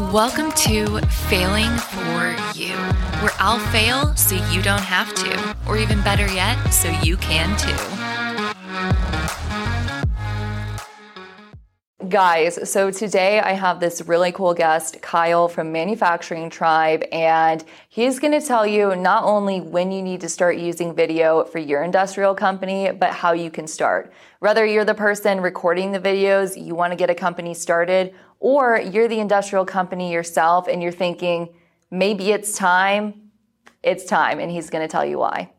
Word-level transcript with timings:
Welcome 0.00 0.50
to 0.52 0.98
Failing 1.28 1.68
for 1.76 2.34
You, 2.54 2.72
where 3.20 3.34
I'll 3.38 3.60
fail 3.70 4.16
so 4.16 4.34
you 4.50 4.62
don't 4.62 4.80
have 4.80 5.14
to, 5.14 5.56
or 5.68 5.76
even 5.76 6.00
better 6.00 6.26
yet, 6.26 6.56
so 6.70 6.88
you 7.02 7.18
can 7.18 7.56
too. 7.58 8.09
Guys, 12.10 12.68
so 12.68 12.90
today 12.90 13.38
I 13.38 13.52
have 13.52 13.78
this 13.78 14.02
really 14.02 14.32
cool 14.32 14.52
guest, 14.52 15.00
Kyle 15.00 15.46
from 15.46 15.70
Manufacturing 15.70 16.50
Tribe, 16.50 17.04
and 17.12 17.64
he's 17.88 18.18
going 18.18 18.32
to 18.32 18.44
tell 18.44 18.66
you 18.66 18.96
not 18.96 19.22
only 19.22 19.60
when 19.60 19.92
you 19.92 20.02
need 20.02 20.20
to 20.22 20.28
start 20.28 20.56
using 20.56 20.92
video 20.92 21.44
for 21.44 21.60
your 21.60 21.84
industrial 21.84 22.34
company, 22.34 22.90
but 22.90 23.10
how 23.10 23.30
you 23.30 23.48
can 23.48 23.68
start. 23.68 24.12
Whether 24.40 24.66
you're 24.66 24.84
the 24.84 24.92
person 24.92 25.40
recording 25.40 25.92
the 25.92 26.00
videos, 26.00 26.60
you 26.60 26.74
want 26.74 26.90
to 26.90 26.96
get 26.96 27.10
a 27.10 27.14
company 27.14 27.54
started, 27.54 28.12
or 28.40 28.80
you're 28.80 29.06
the 29.06 29.20
industrial 29.20 29.64
company 29.64 30.12
yourself 30.12 30.66
and 30.66 30.82
you're 30.82 30.90
thinking, 30.90 31.50
maybe 31.92 32.32
it's 32.32 32.58
time, 32.58 33.30
it's 33.84 34.04
time, 34.04 34.40
and 34.40 34.50
he's 34.50 34.68
going 34.68 34.82
to 34.82 34.90
tell 34.90 35.04
you 35.04 35.18
why. 35.18 35.52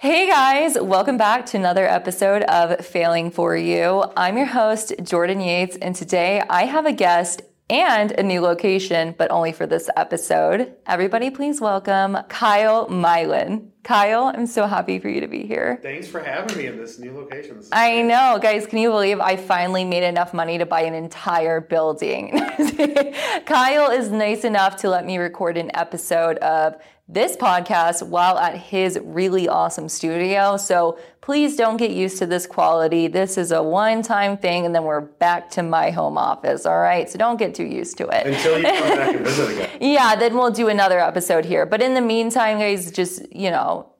Hey 0.00 0.28
guys, 0.28 0.78
welcome 0.80 1.16
back 1.16 1.46
to 1.46 1.56
another 1.56 1.84
episode 1.84 2.44
of 2.44 2.86
Failing 2.86 3.32
for 3.32 3.56
You. 3.56 4.04
I'm 4.16 4.36
your 4.36 4.46
host, 4.46 4.92
Jordan 5.02 5.40
Yates, 5.40 5.76
and 5.76 5.92
today 5.92 6.40
I 6.48 6.66
have 6.66 6.86
a 6.86 6.92
guest 6.92 7.42
and 7.68 8.12
a 8.12 8.22
new 8.22 8.40
location, 8.40 9.16
but 9.18 9.32
only 9.32 9.50
for 9.50 9.66
this 9.66 9.90
episode. 9.96 10.72
Everybody, 10.86 11.30
please 11.30 11.60
welcome 11.60 12.16
Kyle 12.28 12.88
Milan. 12.88 13.72
Kyle, 13.82 14.30
I'm 14.32 14.46
so 14.46 14.68
happy 14.68 15.00
for 15.00 15.08
you 15.08 15.20
to 15.20 15.26
be 15.26 15.44
here. 15.48 15.80
Thanks 15.82 16.06
for 16.06 16.22
having 16.22 16.56
me 16.56 16.66
in 16.66 16.76
this 16.76 17.00
new 17.00 17.12
location. 17.16 17.56
This 17.56 17.68
I 17.72 18.02
know, 18.02 18.38
guys. 18.40 18.66
Can 18.66 18.78
you 18.78 18.90
believe 18.90 19.18
I 19.18 19.34
finally 19.34 19.84
made 19.84 20.04
enough 20.04 20.32
money 20.32 20.58
to 20.58 20.66
buy 20.66 20.82
an 20.82 20.94
entire 20.94 21.60
building? 21.60 22.38
Kyle 23.46 23.90
is 23.90 24.12
nice 24.12 24.44
enough 24.44 24.76
to 24.76 24.90
let 24.90 25.04
me 25.04 25.18
record 25.18 25.56
an 25.56 25.72
episode 25.74 26.38
of 26.38 26.76
this 27.08 27.36
podcast 27.36 28.06
while 28.06 28.38
at 28.38 28.56
his 28.56 28.98
really 29.02 29.48
awesome 29.48 29.88
studio. 29.88 30.58
So 30.58 30.98
please 31.22 31.56
don't 31.56 31.78
get 31.78 31.90
used 31.90 32.18
to 32.18 32.26
this 32.26 32.46
quality. 32.46 33.08
This 33.08 33.38
is 33.38 33.50
a 33.50 33.62
one 33.62 34.02
time 34.02 34.36
thing, 34.36 34.66
and 34.66 34.74
then 34.74 34.84
we're 34.84 35.00
back 35.00 35.48
to 35.50 35.62
my 35.62 35.90
home 35.90 36.18
office. 36.18 36.66
All 36.66 36.78
right. 36.78 37.08
So 37.08 37.18
don't 37.18 37.38
get 37.38 37.54
too 37.54 37.64
used 37.64 37.96
to 37.98 38.08
it. 38.08 38.26
Until 38.26 38.58
you 38.58 38.64
come 38.64 38.98
back 38.98 39.14
and 39.16 39.24
visit 39.24 39.50
again. 39.52 39.78
yeah, 39.80 40.16
then 40.16 40.34
we'll 40.34 40.50
do 40.50 40.68
another 40.68 41.00
episode 41.00 41.46
here. 41.46 41.64
But 41.64 41.80
in 41.80 41.94
the 41.94 42.02
meantime, 42.02 42.58
guys, 42.58 42.92
just, 42.92 43.32
you 43.34 43.50
know, 43.50 43.92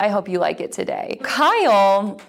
I 0.00 0.08
hope 0.08 0.28
you 0.28 0.38
like 0.38 0.60
it 0.60 0.72
today. 0.72 1.20
Kyle 1.22 2.20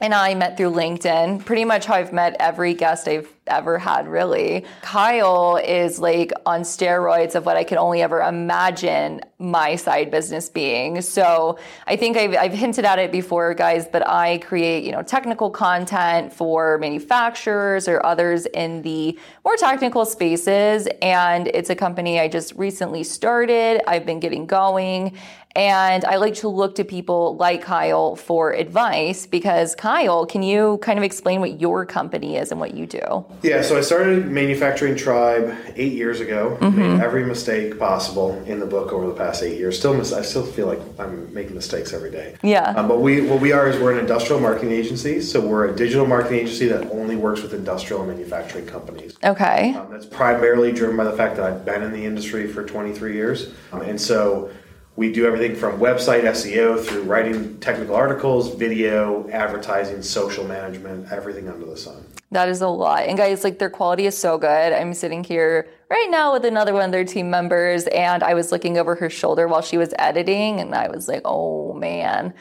and 0.00 0.14
I 0.14 0.34
met 0.34 0.56
through 0.56 0.70
LinkedIn, 0.72 1.44
pretty 1.44 1.64
much 1.64 1.86
how 1.86 1.94
I've 1.94 2.12
met 2.12 2.36
every 2.40 2.72
guest 2.74 3.08
I've 3.08 3.28
ever 3.48 3.78
had, 3.78 4.08
really. 4.08 4.64
Kyle 4.82 5.56
is 5.56 5.98
like 5.98 6.32
on 6.46 6.62
steroids 6.62 7.34
of 7.34 7.46
what 7.46 7.56
I 7.56 7.64
could 7.64 7.78
only 7.78 8.02
ever 8.02 8.20
imagine 8.20 9.20
my 9.38 9.76
side 9.76 10.10
business 10.10 10.48
being. 10.48 11.00
So 11.00 11.58
I 11.86 11.96
think 11.96 12.16
I've, 12.16 12.34
I've 12.34 12.52
hinted 12.52 12.84
at 12.84 12.98
it 12.98 13.12
before, 13.12 13.54
guys, 13.54 13.86
but 13.86 14.06
I 14.06 14.38
create, 14.38 14.84
you 14.84 14.92
know, 14.92 15.02
technical 15.02 15.50
content 15.50 16.32
for 16.32 16.78
manufacturers 16.78 17.86
or 17.86 18.04
others 18.04 18.46
in 18.46 18.82
the 18.82 19.18
more 19.44 19.56
technical 19.56 20.04
spaces. 20.04 20.88
And 21.00 21.48
it's 21.48 21.70
a 21.70 21.76
company 21.76 22.18
I 22.18 22.28
just 22.28 22.54
recently 22.54 23.04
started. 23.04 23.80
I've 23.88 24.04
been 24.04 24.20
getting 24.20 24.46
going. 24.46 25.16
And 25.56 26.04
I 26.04 26.16
like 26.16 26.34
to 26.34 26.48
look 26.48 26.76
to 26.76 26.84
people 26.84 27.36
like 27.36 27.62
Kyle 27.62 28.14
for 28.14 28.52
advice 28.52 29.26
because 29.26 29.74
Kyle, 29.74 30.24
can 30.26 30.42
you 30.42 30.78
kind 30.82 30.98
of 30.98 31.04
explain 31.04 31.40
what 31.40 31.60
your 31.60 31.84
company 31.84 32.36
is 32.36 32.52
and 32.52 32.60
what 32.60 32.74
you 32.74 32.86
do? 32.86 33.24
Yeah, 33.42 33.62
so 33.62 33.78
I 33.78 33.82
started 33.82 34.26
Manufacturing 34.26 34.96
Tribe 34.96 35.56
eight 35.76 35.92
years 35.92 36.20
ago. 36.20 36.58
Mm-hmm. 36.60 36.78
Made 36.78 37.00
every 37.00 37.24
mistake 37.24 37.78
possible 37.78 38.42
in 38.46 38.60
the 38.60 38.66
book 38.66 38.92
over 38.92 39.06
the 39.06 39.14
past 39.14 39.42
eight 39.42 39.58
years. 39.58 39.78
Still, 39.78 39.94
mis- 39.94 40.12
I 40.12 40.22
still 40.22 40.44
feel 40.44 40.66
like 40.66 40.80
I'm 40.98 41.32
making 41.32 41.54
mistakes 41.54 41.92
every 41.92 42.10
day. 42.10 42.36
Yeah. 42.42 42.70
Um, 42.70 42.88
but 42.88 43.00
we, 43.00 43.22
what 43.22 43.40
we 43.40 43.52
are 43.52 43.68
is 43.68 43.78
we're 43.80 43.92
an 43.92 43.98
industrial 43.98 44.40
marketing 44.40 44.72
agency. 44.72 45.20
So 45.20 45.40
we're 45.40 45.68
a 45.68 45.76
digital 45.76 46.06
marketing 46.06 46.40
agency 46.40 46.66
that 46.68 46.90
only 46.90 47.16
works 47.16 47.42
with 47.42 47.54
industrial 47.54 48.02
and 48.02 48.10
manufacturing 48.10 48.66
companies. 48.66 49.16
Okay. 49.24 49.74
Um, 49.74 49.90
that's 49.90 50.06
primarily 50.06 50.72
driven 50.72 50.96
by 50.96 51.04
the 51.04 51.12
fact 51.12 51.36
that 51.36 51.44
I've 51.44 51.64
been 51.64 51.82
in 51.82 51.92
the 51.92 52.04
industry 52.04 52.46
for 52.46 52.64
23 52.64 53.14
years. 53.14 53.52
Um, 53.72 53.82
and 53.82 54.00
so 54.00 54.50
we 54.98 55.12
do 55.12 55.24
everything 55.24 55.54
from 55.54 55.78
website 55.78 56.24
SEO 56.24 56.84
through 56.84 57.02
writing 57.02 57.56
technical 57.60 57.94
articles, 57.94 58.52
video, 58.56 59.30
advertising, 59.30 60.02
social 60.02 60.44
management, 60.44 61.12
everything 61.12 61.48
under 61.48 61.64
the 61.64 61.76
sun. 61.76 62.04
That 62.32 62.48
is 62.48 62.62
a 62.62 62.66
lot. 62.66 63.04
And 63.04 63.16
guys, 63.16 63.44
like 63.44 63.60
their 63.60 63.70
quality 63.70 64.06
is 64.06 64.18
so 64.18 64.38
good. 64.38 64.72
I'm 64.72 64.92
sitting 64.92 65.22
here 65.22 65.68
right 65.88 66.08
now 66.10 66.32
with 66.32 66.44
another 66.44 66.72
one 66.72 66.82
of 66.82 66.90
their 66.90 67.04
team 67.04 67.30
members, 67.30 67.86
and 67.86 68.24
I 68.24 68.34
was 68.34 68.50
looking 68.50 68.76
over 68.76 68.96
her 68.96 69.08
shoulder 69.08 69.46
while 69.46 69.62
she 69.62 69.78
was 69.78 69.94
editing, 70.00 70.58
and 70.58 70.74
I 70.74 70.88
was 70.88 71.06
like, 71.06 71.22
oh 71.24 71.74
man. 71.74 72.34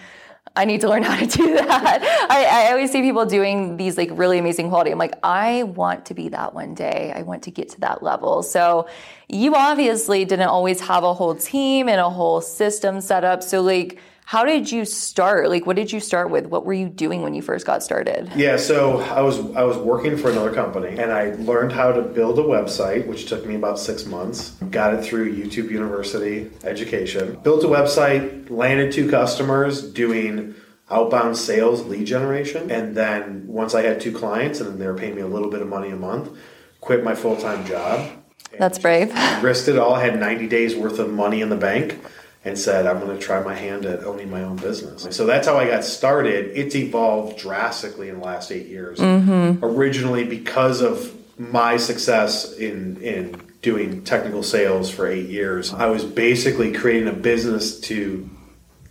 I 0.58 0.66
need 0.66 0.82
to 0.82 0.90
learn 0.90 1.04
how 1.04 1.16
to 1.16 1.26
do 1.26 1.54
that. 1.56 2.28
I, 2.30 2.68
I, 2.68 2.72
always 2.72 2.92
see 2.92 3.02
people 3.02 3.26
doing 3.26 3.78
these 3.78 3.96
like 3.96 4.10
really 4.12 4.40
amazing 4.40 4.70
quality. 4.70 4.92
I'm 4.92 4.98
like, 4.98 5.16
I 5.22 5.64
want 5.64 6.08
to 6.08 6.16
be 6.16 6.30
that 6.30 6.56
one 6.56 6.74
day. 6.74 7.14
I 7.16 7.22
want 7.22 7.44
to 7.44 7.52
get 7.52 7.70
to 7.70 7.80
that 7.82 8.02
level. 8.02 8.42
So 8.42 8.90
you 9.30 9.56
obviously 9.56 10.26
didn't 10.26 10.48
always 10.48 10.82
have 10.82 11.04
a 11.04 11.14
whole 11.14 11.36
team 11.36 11.88
and 11.88 12.02
a 12.02 12.10
whole 12.10 12.42
system 12.42 13.02
set 13.02 13.24
up. 13.24 13.44
So 13.44 13.62
like, 13.62 14.00
how 14.28 14.44
did 14.44 14.70
you 14.70 14.84
start? 14.84 15.48
Like, 15.48 15.66
what 15.66 15.78
did 15.78 15.90
you 15.90 16.02
start 16.02 16.30
with? 16.30 16.48
What 16.48 16.66
were 16.66 16.74
you 16.74 16.90
doing 16.90 17.22
when 17.22 17.34
you 17.34 17.42
first 17.42 17.66
got 17.66 17.82
started? 17.82 18.30
Yeah, 18.36 18.58
so 18.58 19.00
I 19.00 19.22
was 19.22 19.40
I 19.56 19.64
was 19.64 19.78
working 19.78 20.18
for 20.18 20.30
another 20.30 20.54
company, 20.54 20.98
and 20.98 21.14
I 21.14 21.36
learned 21.36 21.72
how 21.72 21.94
to 21.94 22.02
build 22.02 22.38
a 22.38 22.42
website, 22.42 23.08
which 23.08 23.28
took 23.28 23.46
me 23.46 23.56
about 23.56 23.80
six 23.80 24.06
months. 24.06 24.50
Got 24.70 24.96
it 24.96 25.06
through 25.06 25.34
YouTube 25.34 25.72
University 25.72 26.52
education. 26.66 27.40
Built 27.42 27.64
a 27.64 27.68
website, 27.68 28.50
landed 28.50 28.92
two 28.92 29.10
customers, 29.10 29.82
doing 29.82 30.56
outbound 30.92 31.38
sales, 31.38 31.86
lead 31.86 32.06
generation, 32.06 32.70
and 32.70 32.98
then 32.98 33.48
once 33.48 33.74
I 33.74 33.84
had 33.84 34.02
two 34.02 34.12
clients, 34.12 34.60
and 34.60 34.78
they 34.78 34.88
were 34.88 34.98
paying 34.98 35.16
me 35.16 35.22
a 35.22 35.28
little 35.28 35.50
bit 35.50 35.62
of 35.62 35.70
money 35.70 35.90
a 35.90 35.96
month, 35.96 36.38
quit 36.82 37.02
my 37.02 37.16
full 37.16 37.38
time 37.38 37.66
job. 37.66 38.12
That's 38.60 38.78
brave. 38.78 39.14
Risked 39.42 39.70
it 39.70 39.78
all. 39.78 39.96
Had 39.96 40.20
ninety 40.20 40.50
days 40.50 40.76
worth 40.76 41.00
of 41.00 41.14
money 41.14 41.40
in 41.40 41.48
the 41.48 41.56
bank 41.56 41.98
and 42.46 42.58
said, 42.58 42.86
I'm 42.86 43.00
going 43.00 43.18
to 43.18 43.22
try 43.22 43.42
my 43.44 43.56
hand 43.56 43.86
at 43.86 44.04
owning 44.04 44.30
my 44.30 44.44
own 44.44 44.56
business. 44.58 45.08
So 45.16 45.26
that's 45.26 45.48
how 45.48 45.58
I 45.58 45.68
got 45.68 45.84
started. 45.84 46.52
It's 46.58 46.76
evolved 46.76 47.38
drastically 47.38 48.10
in 48.10 48.20
the 48.20 48.26
last 48.26 48.52
eight 48.52 48.68
years. 48.68 49.00
Mm-hmm. 49.00 49.64
Originally, 49.66 50.24
because 50.24 50.82
of 50.82 51.14
my 51.40 51.78
success 51.78 52.54
in, 52.54 52.98
in 53.02 53.42
doing 53.62 54.04
technical 54.04 54.44
sales 54.44 54.90
for 54.90 55.08
eight 55.08 55.30
years, 55.30 55.74
I 55.74 55.88
was 55.88 56.06
basically 56.06 56.72
creating 56.72 57.10
a 57.10 57.14
business 57.14 57.80
to 57.82 58.30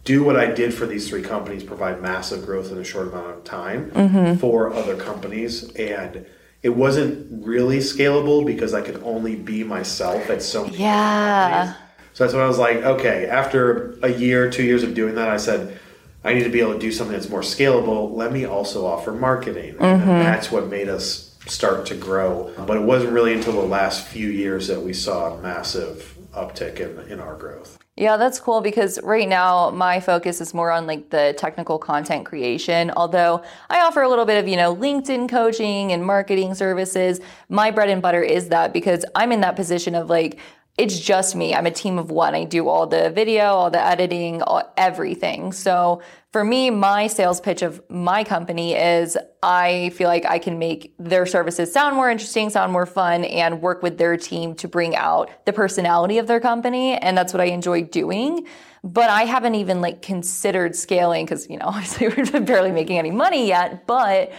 do 0.04 0.22
what 0.22 0.36
I 0.36 0.46
did 0.52 0.72
for 0.74 0.86
these 0.86 1.08
three 1.08 1.22
companies, 1.22 1.64
provide 1.64 2.00
massive 2.02 2.44
growth 2.44 2.70
in 2.70 2.78
a 2.78 2.84
short 2.84 3.08
amount 3.08 3.30
of 3.38 3.44
time 3.44 3.90
Mm-hmm. 3.90 4.36
for 4.38 4.72
other 4.72 4.96
companies. 4.96 5.72
And 5.74 6.26
it 6.62 6.70
wasn't 6.76 7.44
really 7.44 7.78
scalable 7.78 8.44
because 8.44 8.74
I 8.74 8.82
could 8.82 9.02
only 9.02 9.34
be 9.34 9.64
myself 9.64 10.28
at 10.30 10.42
so 10.42 10.64
many 10.64 10.76
Yeah. 10.78 11.50
companies. 11.64 11.82
So 12.16 12.24
that's 12.24 12.32
when 12.32 12.42
I 12.42 12.48
was 12.48 12.56
like, 12.56 12.78
okay, 12.78 13.26
after 13.26 13.98
a 14.02 14.08
year, 14.10 14.48
two 14.50 14.62
years 14.62 14.82
of 14.82 14.94
doing 14.94 15.16
that, 15.16 15.28
I 15.28 15.36
said, 15.36 15.78
I 16.24 16.32
need 16.32 16.44
to 16.44 16.48
be 16.48 16.60
able 16.60 16.72
to 16.72 16.78
do 16.78 16.90
something 16.90 17.12
that's 17.14 17.28
more 17.28 17.42
scalable. 17.42 18.10
Let 18.16 18.32
me 18.32 18.46
also 18.46 18.86
offer 18.86 19.12
marketing. 19.12 19.76
And 19.78 20.00
Mm-hmm. 20.00 20.08
that's 20.20 20.50
what 20.50 20.68
made 20.68 20.88
us 20.88 21.36
start 21.46 21.84
to 21.86 21.94
grow. 21.94 22.54
But 22.66 22.78
it 22.78 22.84
wasn't 22.84 23.12
really 23.12 23.34
until 23.34 23.52
the 23.52 23.68
last 23.68 24.06
few 24.06 24.30
years 24.30 24.66
that 24.68 24.80
we 24.80 24.94
saw 24.94 25.34
a 25.34 25.42
massive 25.42 26.16
uptick 26.32 26.80
in, 26.80 27.12
in 27.12 27.20
our 27.20 27.34
growth. 27.36 27.76
Yeah, 27.98 28.16
that's 28.16 28.40
cool 28.40 28.62
because 28.62 28.98
right 29.02 29.28
now 29.28 29.68
my 29.68 30.00
focus 30.00 30.40
is 30.40 30.54
more 30.54 30.70
on 30.70 30.86
like 30.86 31.10
the 31.10 31.34
technical 31.36 31.78
content 31.78 32.24
creation. 32.24 32.92
Although 32.96 33.42
I 33.68 33.80
offer 33.82 34.00
a 34.00 34.08
little 34.08 34.24
bit 34.24 34.38
of, 34.42 34.48
you 34.48 34.56
know, 34.56 34.74
LinkedIn 34.74 35.28
coaching 35.28 35.92
and 35.92 36.02
marketing 36.02 36.54
services, 36.54 37.20
my 37.50 37.70
bread 37.70 37.90
and 37.90 38.00
butter 38.00 38.22
is 38.22 38.48
that 38.48 38.72
because 38.72 39.04
I'm 39.14 39.32
in 39.32 39.42
that 39.42 39.54
position 39.54 39.94
of 39.94 40.08
like, 40.08 40.38
it's 40.78 41.00
just 41.00 41.34
me. 41.34 41.54
I'm 41.54 41.64
a 41.64 41.70
team 41.70 41.98
of 41.98 42.10
one. 42.10 42.34
I 42.34 42.44
do 42.44 42.68
all 42.68 42.86
the 42.86 43.08
video, 43.08 43.44
all 43.44 43.70
the 43.70 43.82
editing, 43.82 44.42
all, 44.42 44.70
everything. 44.76 45.52
So 45.52 46.02
for 46.32 46.44
me, 46.44 46.68
my 46.68 47.06
sales 47.06 47.40
pitch 47.40 47.62
of 47.62 47.82
my 47.88 48.24
company 48.24 48.74
is 48.74 49.16
I 49.42 49.90
feel 49.94 50.08
like 50.08 50.26
I 50.26 50.38
can 50.38 50.58
make 50.58 50.94
their 50.98 51.24
services 51.24 51.72
sound 51.72 51.96
more 51.96 52.10
interesting, 52.10 52.50
sound 52.50 52.72
more 52.72 52.84
fun, 52.84 53.24
and 53.24 53.62
work 53.62 53.82
with 53.82 53.96
their 53.96 54.18
team 54.18 54.54
to 54.56 54.68
bring 54.68 54.94
out 54.94 55.30
the 55.46 55.52
personality 55.54 56.18
of 56.18 56.26
their 56.26 56.40
company. 56.40 56.92
And 56.92 57.16
that's 57.16 57.32
what 57.32 57.40
I 57.40 57.46
enjoy 57.46 57.84
doing. 57.84 58.46
But 58.84 59.08
I 59.08 59.22
haven't 59.22 59.54
even 59.54 59.80
like 59.80 60.02
considered 60.02 60.76
scaling 60.76 61.24
because, 61.24 61.48
you 61.48 61.56
know, 61.56 61.66
obviously 61.68 62.08
we're 62.08 62.40
barely 62.42 62.70
making 62.70 62.98
any 62.98 63.10
money 63.10 63.48
yet. 63.48 63.86
But 63.86 64.30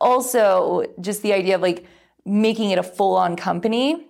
also 0.00 0.86
just 1.00 1.22
the 1.22 1.34
idea 1.34 1.54
of 1.54 1.60
like 1.60 1.86
making 2.24 2.70
it 2.70 2.78
a 2.78 2.82
full 2.82 3.14
on 3.14 3.36
company 3.36 4.08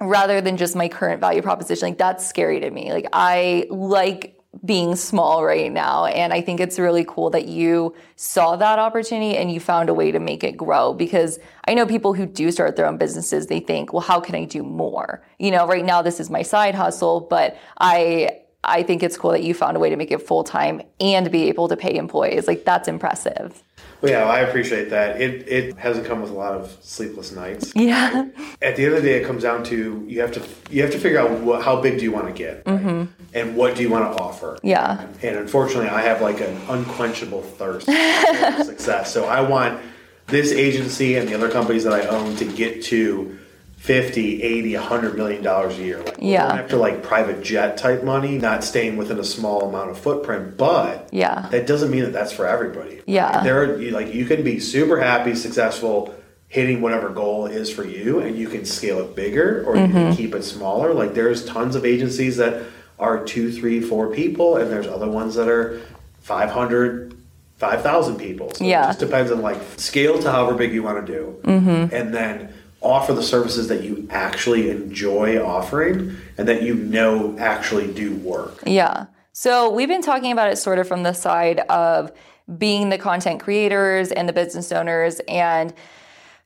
rather 0.00 0.40
than 0.40 0.56
just 0.56 0.76
my 0.76 0.88
current 0.88 1.20
value 1.20 1.42
proposition. 1.42 1.88
Like 1.88 1.98
that's 1.98 2.26
scary 2.26 2.60
to 2.60 2.70
me. 2.70 2.92
Like 2.92 3.06
I 3.12 3.66
like 3.70 4.34
being 4.64 4.94
small 4.96 5.44
right 5.44 5.72
now. 5.72 6.06
And 6.06 6.32
I 6.32 6.40
think 6.40 6.60
it's 6.60 6.78
really 6.78 7.04
cool 7.06 7.30
that 7.30 7.46
you 7.46 7.94
saw 8.16 8.56
that 8.56 8.78
opportunity 8.78 9.36
and 9.36 9.50
you 9.52 9.60
found 9.60 9.88
a 9.88 9.94
way 9.94 10.12
to 10.12 10.20
make 10.20 10.44
it 10.44 10.56
grow 10.56 10.94
because 10.94 11.38
I 11.66 11.74
know 11.74 11.86
people 11.86 12.14
who 12.14 12.26
do 12.26 12.50
start 12.50 12.76
their 12.76 12.86
own 12.86 12.96
businesses, 12.96 13.46
they 13.46 13.60
think, 13.60 13.92
well, 13.92 14.02
how 14.02 14.20
can 14.20 14.34
I 14.34 14.44
do 14.44 14.62
more? 14.62 15.24
You 15.38 15.50
know, 15.50 15.66
right 15.66 15.84
now 15.84 16.02
this 16.02 16.20
is 16.20 16.30
my 16.30 16.42
side 16.42 16.74
hustle, 16.74 17.20
but 17.20 17.56
I 17.78 18.40
I 18.66 18.82
think 18.82 19.02
it's 19.02 19.18
cool 19.18 19.32
that 19.32 19.42
you 19.42 19.52
found 19.52 19.76
a 19.76 19.80
way 19.80 19.90
to 19.90 19.96
make 19.96 20.10
it 20.10 20.22
full 20.22 20.42
time 20.42 20.80
and 20.98 21.30
be 21.30 21.48
able 21.48 21.68
to 21.68 21.76
pay 21.76 21.94
employees. 21.96 22.48
Like 22.48 22.64
that's 22.64 22.88
impressive. 22.88 23.62
Well, 24.04 24.12
yeah, 24.12 24.24
I 24.26 24.40
appreciate 24.40 24.90
that. 24.90 25.18
It 25.18 25.48
it 25.48 25.78
hasn't 25.78 26.06
come 26.06 26.20
with 26.20 26.30
a 26.30 26.34
lot 26.34 26.52
of 26.52 26.76
sleepless 26.82 27.32
nights. 27.32 27.72
Yeah. 27.74 28.28
At 28.60 28.76
the 28.76 28.84
end 28.84 28.94
of 28.94 29.02
the 29.02 29.08
day, 29.08 29.14
it 29.14 29.24
comes 29.26 29.42
down 29.42 29.64
to 29.64 30.04
you 30.06 30.20
have 30.20 30.30
to 30.32 30.42
you 30.70 30.82
have 30.82 30.90
to 30.92 30.98
figure 30.98 31.18
out 31.18 31.30
what, 31.40 31.62
how 31.62 31.80
big 31.80 31.96
do 31.96 32.04
you 32.04 32.12
want 32.12 32.26
to 32.26 32.32
get, 32.34 32.66
right? 32.66 32.78
Mm-hmm. 32.78 33.04
and 33.32 33.56
what 33.56 33.76
do 33.76 33.82
you 33.82 33.88
want 33.88 34.14
to 34.14 34.22
offer. 34.22 34.58
Yeah. 34.62 35.06
And 35.22 35.36
unfortunately, 35.36 35.88
I 35.88 36.02
have 36.02 36.20
like 36.20 36.42
an 36.42 36.54
unquenchable 36.68 37.40
thirst 37.40 37.86
for 37.86 38.64
success. 38.64 39.10
So 39.10 39.24
I 39.24 39.40
want 39.40 39.80
this 40.26 40.52
agency 40.52 41.16
and 41.16 41.26
the 41.26 41.34
other 41.34 41.50
companies 41.50 41.84
that 41.84 41.94
I 41.94 42.06
own 42.06 42.36
to 42.36 42.44
get 42.44 42.82
to 42.84 43.38
50, 43.84 44.42
80, 44.42 44.76
100 44.76 45.14
million 45.14 45.42
dollars 45.42 45.78
a 45.78 45.82
year. 45.82 45.98
Like 45.98 46.16
Yeah. 46.18 46.46
after 46.46 46.78
like 46.78 47.02
private 47.02 47.42
jet 47.42 47.76
type 47.76 48.02
money, 48.02 48.38
not 48.38 48.64
staying 48.64 48.96
within 48.96 49.18
a 49.18 49.24
small 49.24 49.68
amount 49.68 49.90
of 49.90 49.98
footprint, 49.98 50.56
but 50.56 51.06
Yeah. 51.12 51.48
that 51.50 51.66
doesn't 51.66 51.90
mean 51.90 52.00
that 52.04 52.14
that's 52.14 52.32
for 52.32 52.46
everybody. 52.46 53.02
Yeah. 53.04 53.42
There 53.44 53.62
are 53.62 53.76
like 53.92 54.14
you 54.14 54.24
can 54.24 54.42
be 54.42 54.58
super 54.58 54.98
happy, 55.00 55.34
successful 55.34 56.14
hitting 56.48 56.80
whatever 56.80 57.10
goal 57.10 57.44
is 57.44 57.68
for 57.70 57.84
you 57.84 58.20
and 58.20 58.38
you 58.38 58.48
can 58.48 58.64
scale 58.64 59.00
it 59.00 59.14
bigger 59.14 59.62
or 59.66 59.76
you 59.76 59.82
Mm-hmm. 59.82 59.92
can 59.92 60.16
keep 60.16 60.34
it 60.34 60.44
smaller. 60.44 60.94
Like 60.94 61.12
there's 61.12 61.44
tons 61.44 61.76
of 61.76 61.84
agencies 61.84 62.38
that 62.38 62.62
are 62.98 63.22
two, 63.22 63.52
three, 63.52 63.80
four 63.82 64.06
people 64.14 64.56
and 64.56 64.70
there's 64.72 64.86
other 64.86 65.08
ones 65.10 65.34
that 65.34 65.48
are 65.48 65.78
500, 66.22 67.14
5,000 67.58 68.16
people. 68.16 68.50
So 68.54 68.64
Yeah. 68.64 68.84
it 68.84 68.86
just 68.86 69.00
depends 69.00 69.30
on 69.30 69.42
like 69.42 69.58
scale 69.76 70.18
to 70.20 70.30
however 70.32 70.54
big 70.54 70.72
you 70.72 70.82
want 70.82 71.04
to 71.06 71.12
do. 71.12 71.36
Mm-hmm. 71.44 71.94
And 71.94 72.14
then 72.14 72.48
offer 72.84 73.12
the 73.12 73.22
services 73.22 73.68
that 73.68 73.82
you 73.82 74.06
actually 74.10 74.70
enjoy 74.70 75.42
offering 75.42 76.16
and 76.38 76.46
that 76.48 76.62
you 76.62 76.74
know 76.74 77.36
actually 77.38 77.92
do 77.92 78.14
work. 78.16 78.62
Yeah. 78.66 79.06
So 79.32 79.70
we've 79.70 79.88
been 79.88 80.02
talking 80.02 80.30
about 80.30 80.50
it 80.50 80.56
sort 80.56 80.78
of 80.78 80.86
from 80.86 81.02
the 81.02 81.12
side 81.12 81.60
of 81.60 82.12
being 82.58 82.90
the 82.90 82.98
content 82.98 83.40
creators 83.40 84.12
and 84.12 84.28
the 84.28 84.32
business 84.32 84.70
owners 84.70 85.20
and 85.28 85.72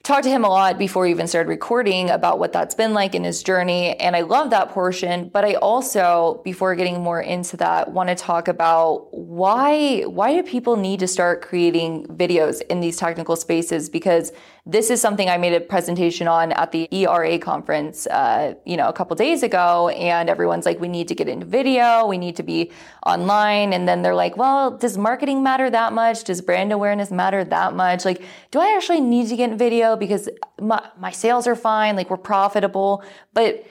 talked 0.08 0.24
to 0.24 0.30
him 0.30 0.42
a 0.42 0.48
lot 0.48 0.78
before 0.78 1.02
we 1.02 1.10
even 1.10 1.28
started 1.28 1.50
recording 1.50 2.08
about 2.08 2.38
what 2.38 2.50
that's 2.50 2.74
been 2.74 2.94
like 2.94 3.14
in 3.14 3.24
his 3.24 3.42
journey 3.42 3.94
and 4.00 4.16
i 4.16 4.22
love 4.22 4.48
that 4.48 4.70
portion 4.70 5.28
but 5.28 5.44
i 5.44 5.52
also 5.56 6.40
before 6.44 6.74
getting 6.74 7.02
more 7.02 7.20
into 7.20 7.58
that 7.58 7.92
want 7.92 8.08
to 8.08 8.14
talk 8.14 8.48
about 8.48 9.06
why 9.12 10.00
why 10.04 10.34
do 10.34 10.42
people 10.42 10.76
need 10.76 10.98
to 10.98 11.06
start 11.06 11.42
creating 11.42 12.06
videos 12.06 12.62
in 12.70 12.80
these 12.80 12.96
technical 12.96 13.36
spaces? 13.36 13.90
Because 13.90 14.32
this 14.64 14.90
is 14.90 15.00
something 15.00 15.28
i 15.28 15.36
made 15.38 15.54
a 15.54 15.60
presentation 15.60 16.28
on 16.28 16.52
at 16.52 16.72
the 16.72 16.88
era 16.92 17.38
conference 17.38 18.06
uh, 18.08 18.54
you 18.66 18.76
know 18.76 18.88
a 18.88 18.92
couple 18.92 19.16
days 19.16 19.42
ago 19.42 19.88
and 19.88 20.28
everyone's 20.28 20.66
like 20.66 20.78
we 20.78 20.88
need 20.88 21.08
to 21.08 21.14
get 21.14 21.26
into 21.26 21.46
video 21.46 22.06
we 22.06 22.18
need 22.18 22.36
to 22.36 22.42
be 22.42 22.70
online 23.06 23.72
and 23.72 23.88
then 23.88 24.02
they're 24.02 24.14
like 24.14 24.36
well 24.36 24.70
does 24.70 24.96
marketing 24.96 25.42
matter 25.42 25.68
that 25.70 25.92
much? 25.92 26.24
Does 26.24 26.40
brand 26.40 26.72
awareness 26.72 27.10
matter 27.10 27.44
that 27.44 27.74
much? 27.74 28.04
Like 28.04 28.22
do 28.50 28.58
i 28.58 28.74
actually 28.76 29.00
need 29.00 29.28
to 29.28 29.36
get 29.36 29.50
in 29.50 29.58
video 29.58 29.96
because 29.98 30.28
my, 30.60 30.82
my 30.98 31.10
sales 31.10 31.46
are 31.46 31.56
fine 31.56 31.96
like 31.96 32.10
we're 32.10 32.16
profitable 32.16 33.02
but 33.34 33.66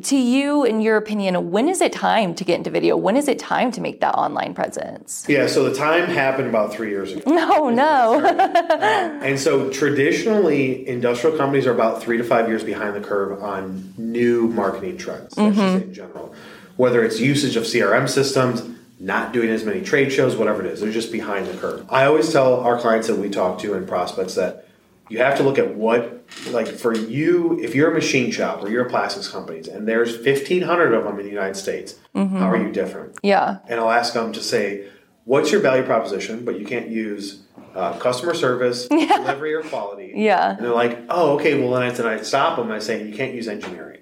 to 0.00 0.16
you 0.16 0.64
in 0.64 0.80
your 0.80 0.96
opinion 0.96 1.50
when 1.50 1.68
is 1.68 1.82
it 1.82 1.92
time 1.92 2.34
to 2.34 2.44
get 2.44 2.56
into 2.56 2.70
video 2.70 2.96
when 2.96 3.14
is 3.14 3.28
it 3.28 3.38
time 3.38 3.70
to 3.70 3.82
make 3.82 4.00
that 4.00 4.14
online 4.14 4.54
presence 4.54 5.26
Yeah, 5.28 5.46
so 5.48 5.68
the 5.68 5.74
time 5.74 6.08
happened 6.08 6.48
about 6.48 6.72
three 6.72 6.88
years 6.88 7.12
ago. 7.12 7.30
no 7.30 7.68
no 7.70 8.26
um, 8.26 9.22
And 9.22 9.38
so 9.38 9.68
traditionally, 9.70 10.88
industrial 10.88 11.36
companies 11.36 11.66
are 11.66 11.74
about 11.74 12.02
three 12.02 12.16
to 12.16 12.24
five 12.24 12.48
years 12.48 12.64
behind 12.64 12.96
the 12.96 13.00
curve 13.00 13.42
on 13.42 13.92
new 13.98 14.48
marketing 14.48 14.96
trends, 14.96 15.34
say 15.34 15.42
mm-hmm. 15.42 15.82
in 15.82 15.94
general. 15.94 16.34
Whether 16.76 17.04
it's 17.04 17.20
usage 17.20 17.56
of 17.56 17.64
CRM 17.64 18.08
systems, 18.08 18.62
not 18.98 19.32
doing 19.32 19.50
as 19.50 19.64
many 19.64 19.82
trade 19.82 20.10
shows, 20.10 20.36
whatever 20.36 20.64
it 20.64 20.72
is, 20.72 20.80
they're 20.80 20.90
just 20.90 21.12
behind 21.12 21.46
the 21.46 21.56
curve. 21.58 21.84
I 21.90 22.06
always 22.06 22.32
tell 22.32 22.60
our 22.60 22.78
clients 22.78 23.08
that 23.08 23.16
we 23.16 23.28
talk 23.28 23.58
to 23.60 23.74
and 23.74 23.86
prospects 23.86 24.34
that 24.36 24.66
you 25.10 25.18
have 25.18 25.36
to 25.36 25.42
look 25.42 25.58
at 25.58 25.74
what, 25.74 26.24
like 26.50 26.68
for 26.68 26.94
you, 26.96 27.58
if 27.60 27.74
you're 27.74 27.90
a 27.90 27.94
machine 27.94 28.30
shop 28.30 28.62
or 28.62 28.70
you're 28.70 28.86
a 28.86 28.88
plastics 28.88 29.28
company 29.28 29.68
and 29.68 29.86
there's 29.86 30.14
1,500 30.16 30.94
of 30.94 31.04
them 31.04 31.18
in 31.18 31.24
the 31.26 31.30
United 31.32 31.56
States, 31.56 31.96
how 32.14 32.48
are 32.50 32.56
you 32.56 32.70
different? 32.72 33.18
yeah 33.22 33.58
and 33.68 33.78
I'll 33.80 33.90
ask 33.90 34.14
them 34.14 34.32
to 34.32 34.40
say, 34.40 34.88
"What's 35.24 35.50
your 35.52 35.60
value 35.60 35.82
proposition?" 35.84 36.44
But 36.44 36.58
you 36.60 36.64
can't 36.66 36.88
use 36.88 37.42
uh, 37.74 37.98
customer 37.98 38.34
service, 38.34 38.88
delivery, 38.88 39.52
or 39.54 39.62
quality. 39.62 40.12
Yeah. 40.16 40.52
and 40.56 40.64
they're 40.64 40.72
like, 40.84 40.98
"Oh, 41.08 41.34
okay." 41.36 41.60
Well, 41.60 41.72
then 41.72 41.82
I, 41.82 41.90
then 41.90 42.06
I 42.06 42.22
stop 42.22 42.56
them. 42.56 42.70
I 42.70 42.78
say, 42.78 43.04
"You 43.06 43.14
can't 43.14 43.34
use 43.34 43.48
engineering. 43.48 44.00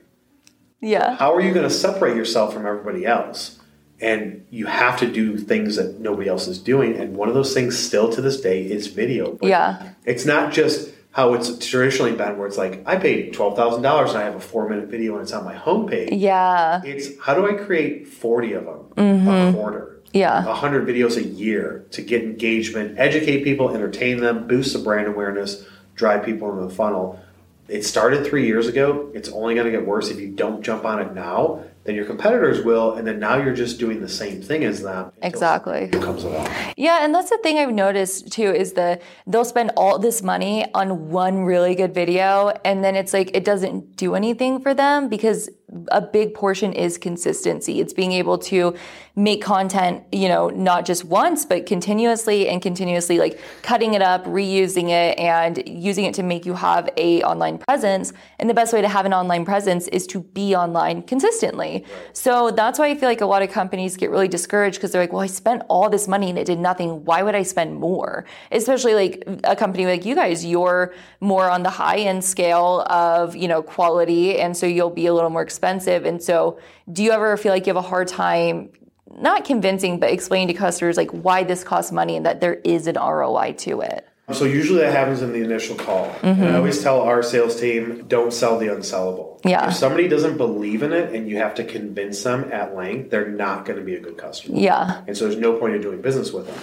yeah 0.81 1.17
How 1.17 1.35
are 1.35 1.41
you 1.41 1.53
going 1.53 1.69
to 1.69 1.75
separate 1.75 2.17
yourself 2.17 2.53
from 2.55 2.67
everybody 2.67 3.05
else?" 3.07 3.59
And 4.01 4.47
you 4.51 4.67
have 4.67 4.97
to 5.01 5.11
do 5.11 5.37
things 5.37 5.75
that 5.75 5.99
nobody 5.99 6.29
else 6.29 6.47
is 6.47 6.59
doing. 6.61 6.95
And 6.97 7.17
one 7.17 7.29
of 7.29 7.35
those 7.35 7.53
things, 7.53 7.77
still 7.77 8.09
to 8.13 8.21
this 8.21 8.41
day, 8.41 8.63
is 8.63 8.87
video. 8.87 9.33
But 9.33 9.49
Yeah. 9.49 9.89
it's 10.05 10.25
not 10.25 10.53
just 10.53 10.91
how 11.13 11.35
it's 11.35 11.67
traditionally 11.67 12.13
been, 12.13 12.39
where 12.39 12.47
it's 12.47 12.59
like 12.59 12.83
I 12.87 12.97
paid 12.97 13.33
twelve 13.33 13.57
thousand 13.57 13.83
dollars 13.83 14.11
and 14.11 14.19
I 14.19 14.25
have 14.25 14.35
a 14.37 14.41
four 14.41 14.69
minute 14.69 14.89
video 14.89 15.15
and 15.15 15.23
it's 15.23 15.33
on 15.33 15.45
my 15.45 15.55
homepage. 15.55 16.09
yeah 16.13 16.81
It's 16.85 17.19
how 17.21 17.35
do 17.35 17.47
I 17.49 17.55
create 17.55 18.07
40 18.09 18.53
of 18.53 18.65
them 18.65 18.79
Mm-hmm. 18.97 19.29
a 19.29 19.53
quarter? 19.53 20.01
Yeah. 20.13 20.45
100 20.47 20.87
videos 20.89 21.17
a 21.17 21.23
year 21.25 21.85
to 21.91 22.03
get 22.03 22.23
engagement, 22.23 22.99
educate 22.99 23.45
people, 23.45 23.75
entertain 23.75 24.21
them, 24.21 24.47
boost 24.47 24.73
the 24.73 24.79
brand 24.79 25.07
awareness, 25.07 25.67
drive 25.97 26.25
people 26.25 26.51
into 26.53 26.67
the 26.67 26.75
funnel. 26.75 27.21
It 27.69 27.85
started 27.85 28.27
three 28.27 28.47
years 28.47 28.67
ago. 28.69 29.11
It's 29.13 29.29
only 29.29 29.55
going 29.55 29.67
to 29.67 29.71
get 29.71 29.87
worse 29.87 30.09
if 30.09 30.19
you 30.19 30.29
don't 30.29 30.63
jump 30.63 30.87
on 30.87 31.01
it 31.03 31.13
now. 31.15 31.63
Then 31.89 31.97
your 31.97 32.05
competitors 32.05 32.63
will, 32.63 32.97
and 32.97 33.07
then 33.07 33.19
now 33.19 33.39
you're 33.39 33.55
just 33.55 33.79
doing 33.79 34.03
the 34.03 34.11
same 34.11 34.43
thing 34.43 34.63
as 34.63 34.83
them. 34.83 35.11
Exactly. 35.23 35.85
it 35.85 36.03
comes 36.03 36.23
along. 36.23 36.47
Yeah, 36.77 37.03
and 37.03 37.15
that's 37.15 37.31
the 37.31 37.39
thing 37.39 37.57
I've 37.57 37.73
noticed 37.73 38.31
too 38.31 38.53
is 38.53 38.75
the 38.75 39.01
they'll 39.27 39.47
spend 39.47 39.71
all 39.75 39.99
this 39.99 40.23
money 40.23 40.67
on 40.75 41.09
one 41.09 41.45
really 41.45 41.75
good 41.75 41.95
video 41.95 42.53
and 42.63 42.85
then 42.85 42.95
it's 42.95 43.15
like 43.15 43.31
it 43.35 43.43
doesn't 43.43 43.97
do 43.97 44.15
anything 44.15 44.61
for 44.61 44.75
them 44.75 45.09
because 45.09 45.49
a 45.89 46.01
big 46.01 46.35
portion 46.35 46.73
is 46.73 46.97
consistency. 46.97 47.81
It's 47.81 47.93
being 47.93 48.13
able 48.13 48.39
to 48.39 48.75
make 49.15 49.43
content, 49.43 50.03
you 50.13 50.29
know, 50.29 50.49
not 50.49 50.87
just 50.87 51.05
once 51.05 51.45
but 51.45 51.67
continuously 51.67 52.49
and 52.49 52.63
continuously 52.63 53.19
like 53.19 53.39
cutting 53.63 53.95
it 53.95 54.01
up, 54.01 54.25
reusing 54.25 54.89
it 54.89 55.19
and 55.19 55.63
using 55.67 56.05
it 56.05 56.15
to 56.15 56.23
make 56.23 56.47
you 56.47 56.55
have 56.55 56.89
a 56.97 57.23
online 57.23 57.59
presence. 57.59 58.13
And 58.39 58.49
the 58.49 58.55
best 58.55 58.73
way 58.73 58.81
to 58.81 58.89
have 58.89 59.05
an 59.05 59.13
online 59.13 59.45
presence 59.45 59.89
is 59.89 60.07
to 60.09 60.21
be 60.21 60.55
online 60.55 61.03
consistently. 61.03 61.85
So 62.13 62.51
that's 62.51 62.79
why 62.79 62.87
I 62.87 62.95
feel 62.95 63.09
like 63.09 63.21
a 63.21 63.27
lot 63.27 63.43
of 63.43 63.51
companies 63.51 63.97
get 63.97 64.11
really 64.11 64.29
discouraged 64.29 64.79
because 64.79 64.93
they're 64.93 65.03
like, 65.03 65.13
well, 65.13 65.23
I 65.23 65.27
spent 65.27 65.63
all 65.69 65.91
this 65.91 66.09
money 66.09 66.31
and 66.31 66.39
it 66.39 66.47
did 66.47 66.61
nothing. 66.61 67.05
Why 67.05 67.23
would 67.23 67.35
I 67.35 67.43
spend 67.43 67.75
more? 67.75 68.25
Especially 68.53 68.95
like 68.95 69.25
a 69.45 69.57
company 69.57 69.85
like 69.85 70.07
you 70.07 70.15
guys, 70.15 70.45
you're 70.45 70.95
more 71.21 71.51
on 71.51 71.63
the 71.63 71.71
high 71.71 71.99
end 71.99 72.25
scale 72.25 72.87
of, 72.89 73.37
you 73.37 73.49
know, 73.49 73.63
quality. 73.63 74.39
And 74.39 74.57
so 74.57 74.65
you'll 74.65 74.91
be 74.91 75.07
a 75.07 75.13
little 75.13 75.31
more 75.31 75.43
expensive. 75.43 75.58
And 75.63 76.23
so 76.23 76.59
do 76.93 77.03
you 77.03 77.13
ever 77.13 77.37
feel 77.37 77.53
like 77.53 77.67
you 77.67 77.75
have 77.75 77.85
a 77.85 77.89
hard 77.89 78.09
time 78.09 78.71
not 79.17 79.45
convincing, 79.45 79.99
but 80.01 80.11
explaining 80.11 80.49
to 80.49 80.55
customers 80.55 80.97
like 80.97 81.11
why 81.11 81.43
this 81.43 81.65
costs 81.65 81.93
money 81.93 82.17
and 82.17 82.27
that 82.27 82.41
there 82.41 82.55
is 82.65 82.87
an 82.87 82.97
ROI 82.97 83.55
to 83.59 83.81
it? 83.81 84.07
So 84.31 84.45
usually 84.45 84.81
that 84.81 84.93
happens 84.93 85.23
in 85.23 85.33
the 85.33 85.43
initial 85.43 85.75
call. 85.75 86.07
Mm-hmm. 86.07 86.43
And 86.43 86.49
I 86.49 86.57
always 86.57 86.83
tell 86.83 87.01
our 87.01 87.23
sales 87.23 87.59
team, 87.59 88.05
don't 88.09 88.31
sell 88.31 88.59
the 88.59 88.67
unsellable. 88.67 89.41
Yeah. 89.43 89.69
If 89.69 89.75
somebody 89.77 90.07
doesn't 90.07 90.37
believe 90.37 90.83
in 90.83 90.93
it 90.93 91.15
and 91.15 91.27
you 91.31 91.39
have 91.39 91.55
to 91.55 91.65
convince 91.65 92.23
them 92.23 92.53
at 92.53 92.77
length, 92.77 93.11
they're 93.11 93.31
not 93.31 93.65
going 93.65 93.79
to 93.79 93.85
be 93.85 93.95
a 93.95 94.01
good 94.01 94.19
customer. 94.19 94.59
Yeah. 94.59 95.03
And 95.07 95.17
so 95.17 95.25
there's 95.25 95.41
no 95.41 95.59
point 95.59 95.77
in 95.77 95.81
doing 95.81 96.03
business 96.03 96.31
with 96.31 96.47
them. 96.47 96.59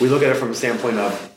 We 0.00 0.08
look 0.08 0.22
at 0.22 0.30
it 0.30 0.36
from 0.36 0.50
a 0.50 0.54
standpoint 0.54 0.96
of 0.96 1.30